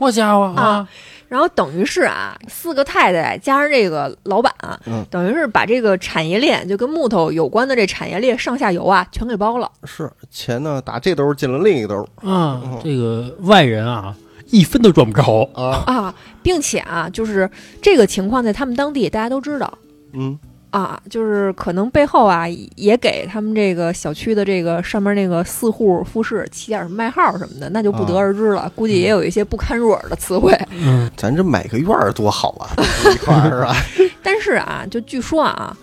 [0.00, 0.88] 好家伙啊！
[1.28, 4.50] 然后等于是啊，四个太太加上这个老板，
[4.86, 9.70] 嗯等于是把这个产业链就跟木头有关的这产业链上下游啊全给包了。
[9.84, 14.16] 是钱呢，打这兜进了另一兜啊，这个外人啊，
[14.50, 15.48] 一分都赚不着。
[15.54, 17.48] 啊，啊，并且啊，就是
[17.82, 19.78] 这个情况在他们当地大家都知道，
[20.12, 20.38] 嗯，
[20.70, 22.46] 啊，就是可能背后啊
[22.76, 28.70] 也给他们这个小区的这个上面那个四户复式起点儿外号什么的，那就不得而知了。
[28.74, 30.52] 估计也有一些不堪入耳的词汇。
[30.70, 32.70] 嗯， 咱这买个院儿多好啊，
[33.12, 33.74] 一块儿是吧？
[34.22, 35.76] 但是啊，就据说啊，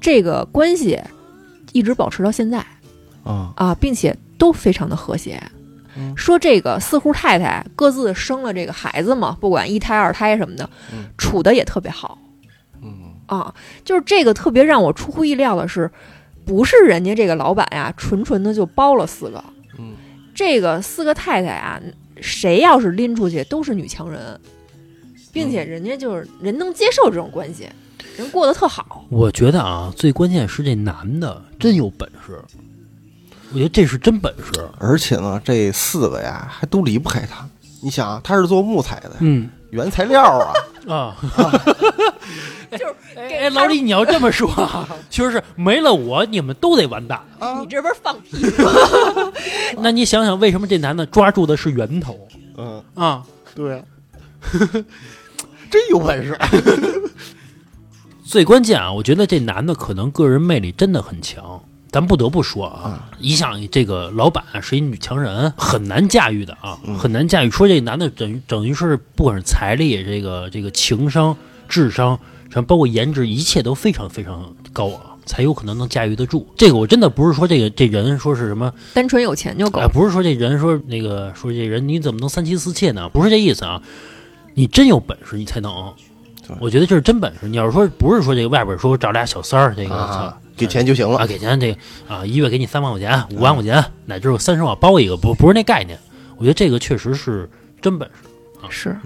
[0.00, 1.00] 这个关系
[1.72, 2.58] 一直保持到现在
[3.24, 5.40] 啊，啊，并且都非常的和谐。
[5.98, 6.16] 嗯。
[6.16, 11.04] 说这个四户太太各自生了这个孩子嘛，不管一胎二胎什么的，嗯。
[11.18, 12.16] 处的也特别好。
[12.80, 13.12] 嗯。
[13.26, 15.90] 啊，就是这个特别让我出乎意料的是，
[16.46, 19.44] 不是人家这个老板呀，纯纯的就包了四个，
[19.78, 19.92] 嗯，
[20.34, 21.78] 这个四个太太啊，
[22.22, 24.40] 谁要是拎出去都是女强人，
[25.30, 27.68] 并且人家就是人能接受这种关系，
[28.16, 29.04] 人过得特好。
[29.10, 32.42] 我觉得啊，最关键是这男的真有本事，
[33.52, 34.68] 我觉得这是真本事。
[34.78, 37.46] 而且呢，这四个呀还都离不开他。
[37.80, 40.52] 你想啊，他是做木材的，嗯原材料啊，
[40.88, 41.14] 啊，
[42.72, 47.20] 就是哎哎，老李，你要这么说啊， 确实是没了我，你们都得完蛋。
[47.38, 48.72] 啊你，这不是放屁吗？
[49.82, 52.18] 那你想想，为什么这男的抓住的是源头
[52.56, 53.22] 嗯，啊？
[53.54, 53.84] 对，
[55.70, 56.36] 真有本事。
[58.24, 61.62] 最关键啊，我觉得这男的可能个人魅力真的很强。
[61.90, 67.50] 咱不得不说啊，一想这个老板是一女强人，很难驾驭的啊，嗯很难驾驭。
[67.50, 71.36] 说这男的等于等于是不管是财力、这个这个情商、
[71.68, 72.18] 智商，
[72.50, 76.46] 什么包括颜值，一切都非常非常高啊，才有可能能驾驭得住。
[76.56, 79.88] 这个我真的不是说这个这人说是什么单纯有钱就够哎，。
[79.88, 83.08] 不是说这人说那个说这人你怎么能三妻四妾呢？
[83.08, 83.82] 不是这意思啊，
[84.54, 85.92] 你真有本事你才能。
[86.60, 87.46] 我觉得这是真本事。
[87.46, 95.98] 你要是说不是说这个外边说找俩小三儿，这个啊操，给钱就行了啊，给钱这个啊，一月给你三万块钱、五万块钱，乃至三十万包一个，不不是那概念。
[96.36, 97.48] 我觉得这个确实是
[97.80, 98.08] 真本
[98.68, 98.90] 事。
[98.90, 98.96] 是，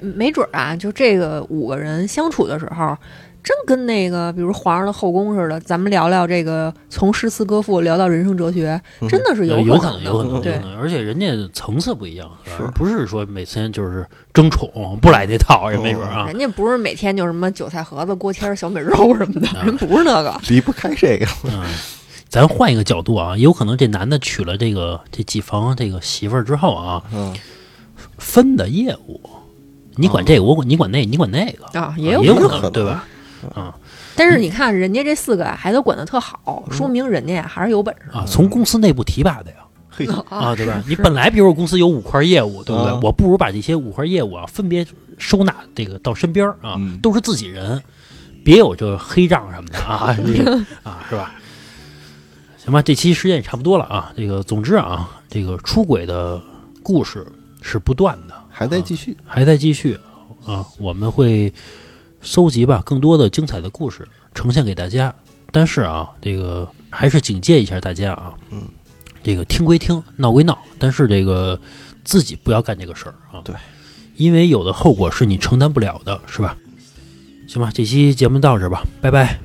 [0.00, 2.96] 没准儿啊，就这个五个人相处的时候，
[3.42, 16.26] 真跟那个比如皇上的后宫似的，咱们聊聊这个从诗词歌赋聊到人生哲学，嗯真的是呃有可能，有可能，有对可能，而且人家层次不一样，是不是说每天就是争宠，不来那套，也没准儿啊。
[16.26, 20.38] 人家不是每天就什么韭菜盒子、锅贴、小米肉什么的，啊人不是那个。
[20.50, 21.62] 离不开这个，嗯，
[22.28, 27.34] 咱换一个角度啊，有可能这男的娶了这个这几房这个媳妇儿之后啊，嗯，
[28.18, 29.20] 分的业务，
[29.94, 32.60] 你管这个，我管你管那，你管那个，啊，也有可。
[32.60, 33.06] 能，对吧？
[34.16, 40.82] 但是你看人家这四个啊还都管得特好，说明人家呀还是有本事啊，从公司内部提拔的呀，啊，对吧？
[40.86, 43.00] 你本来比如说公司有五块业务，对不对啊？
[43.02, 44.86] 我不如把这些五块业务啊分别
[45.18, 47.82] 收纳这个到身边啊嗯，都是自己人，
[48.44, 51.34] 别有这个黑账什么的啊，这 个啊，是吧？
[52.58, 54.12] 行吧，这期时间也差不多了啊。
[54.16, 56.40] 这个总之啊，这个出轨的
[56.82, 57.26] 故事
[57.62, 59.16] 是不断的，还在继续。
[59.24, 59.98] 还在继续
[60.44, 61.52] 啊，我们会
[62.20, 65.14] 收集吧更多的精彩的故事呈现给大家。
[65.50, 68.62] 但是啊，这个还是警戒一下大家啊，嗯，
[69.22, 71.58] 这个听归听，闹归闹，但是这个
[72.04, 73.54] 自己不要干这个事儿啊，对，
[74.16, 76.56] 因为有的后果是你承担不了的，是吧？
[77.46, 79.38] 行吧，这期节目到这儿吧，拜拜。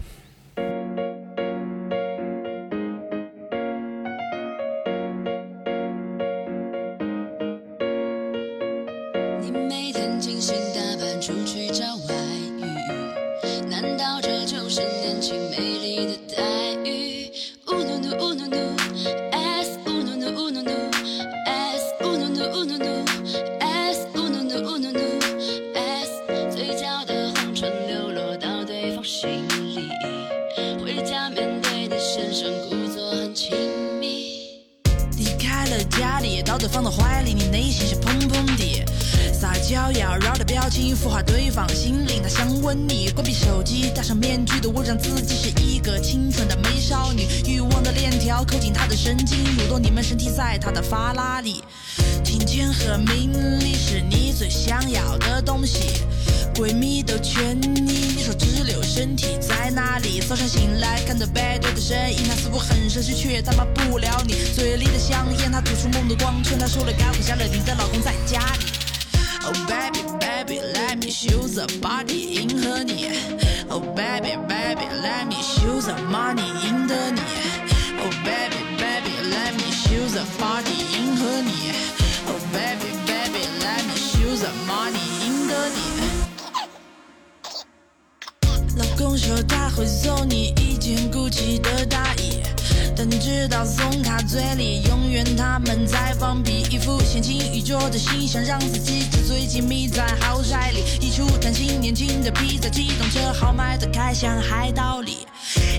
[96.23, 105.27] 放屁，一副闲情逸致的心，想让自己沉醉进迷在豪宅里，一出谈心，年轻的皮在激动着豪迈的开向海岛里。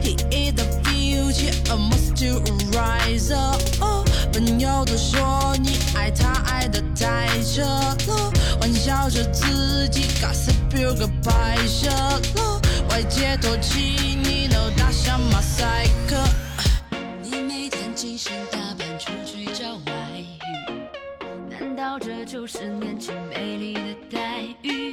[0.03, 2.45] He is the future, a must to
[2.77, 4.07] rise up、oh,。
[4.35, 8.31] 朋友都说你爱他爱的太彻了，
[8.61, 16.23] 玩笑着自己 gossip 标个摆设了，外界唾弃你都打上马赛克。
[17.23, 18.29] 你每天精时？
[21.99, 24.93] 这就是年轻美丽的待遇。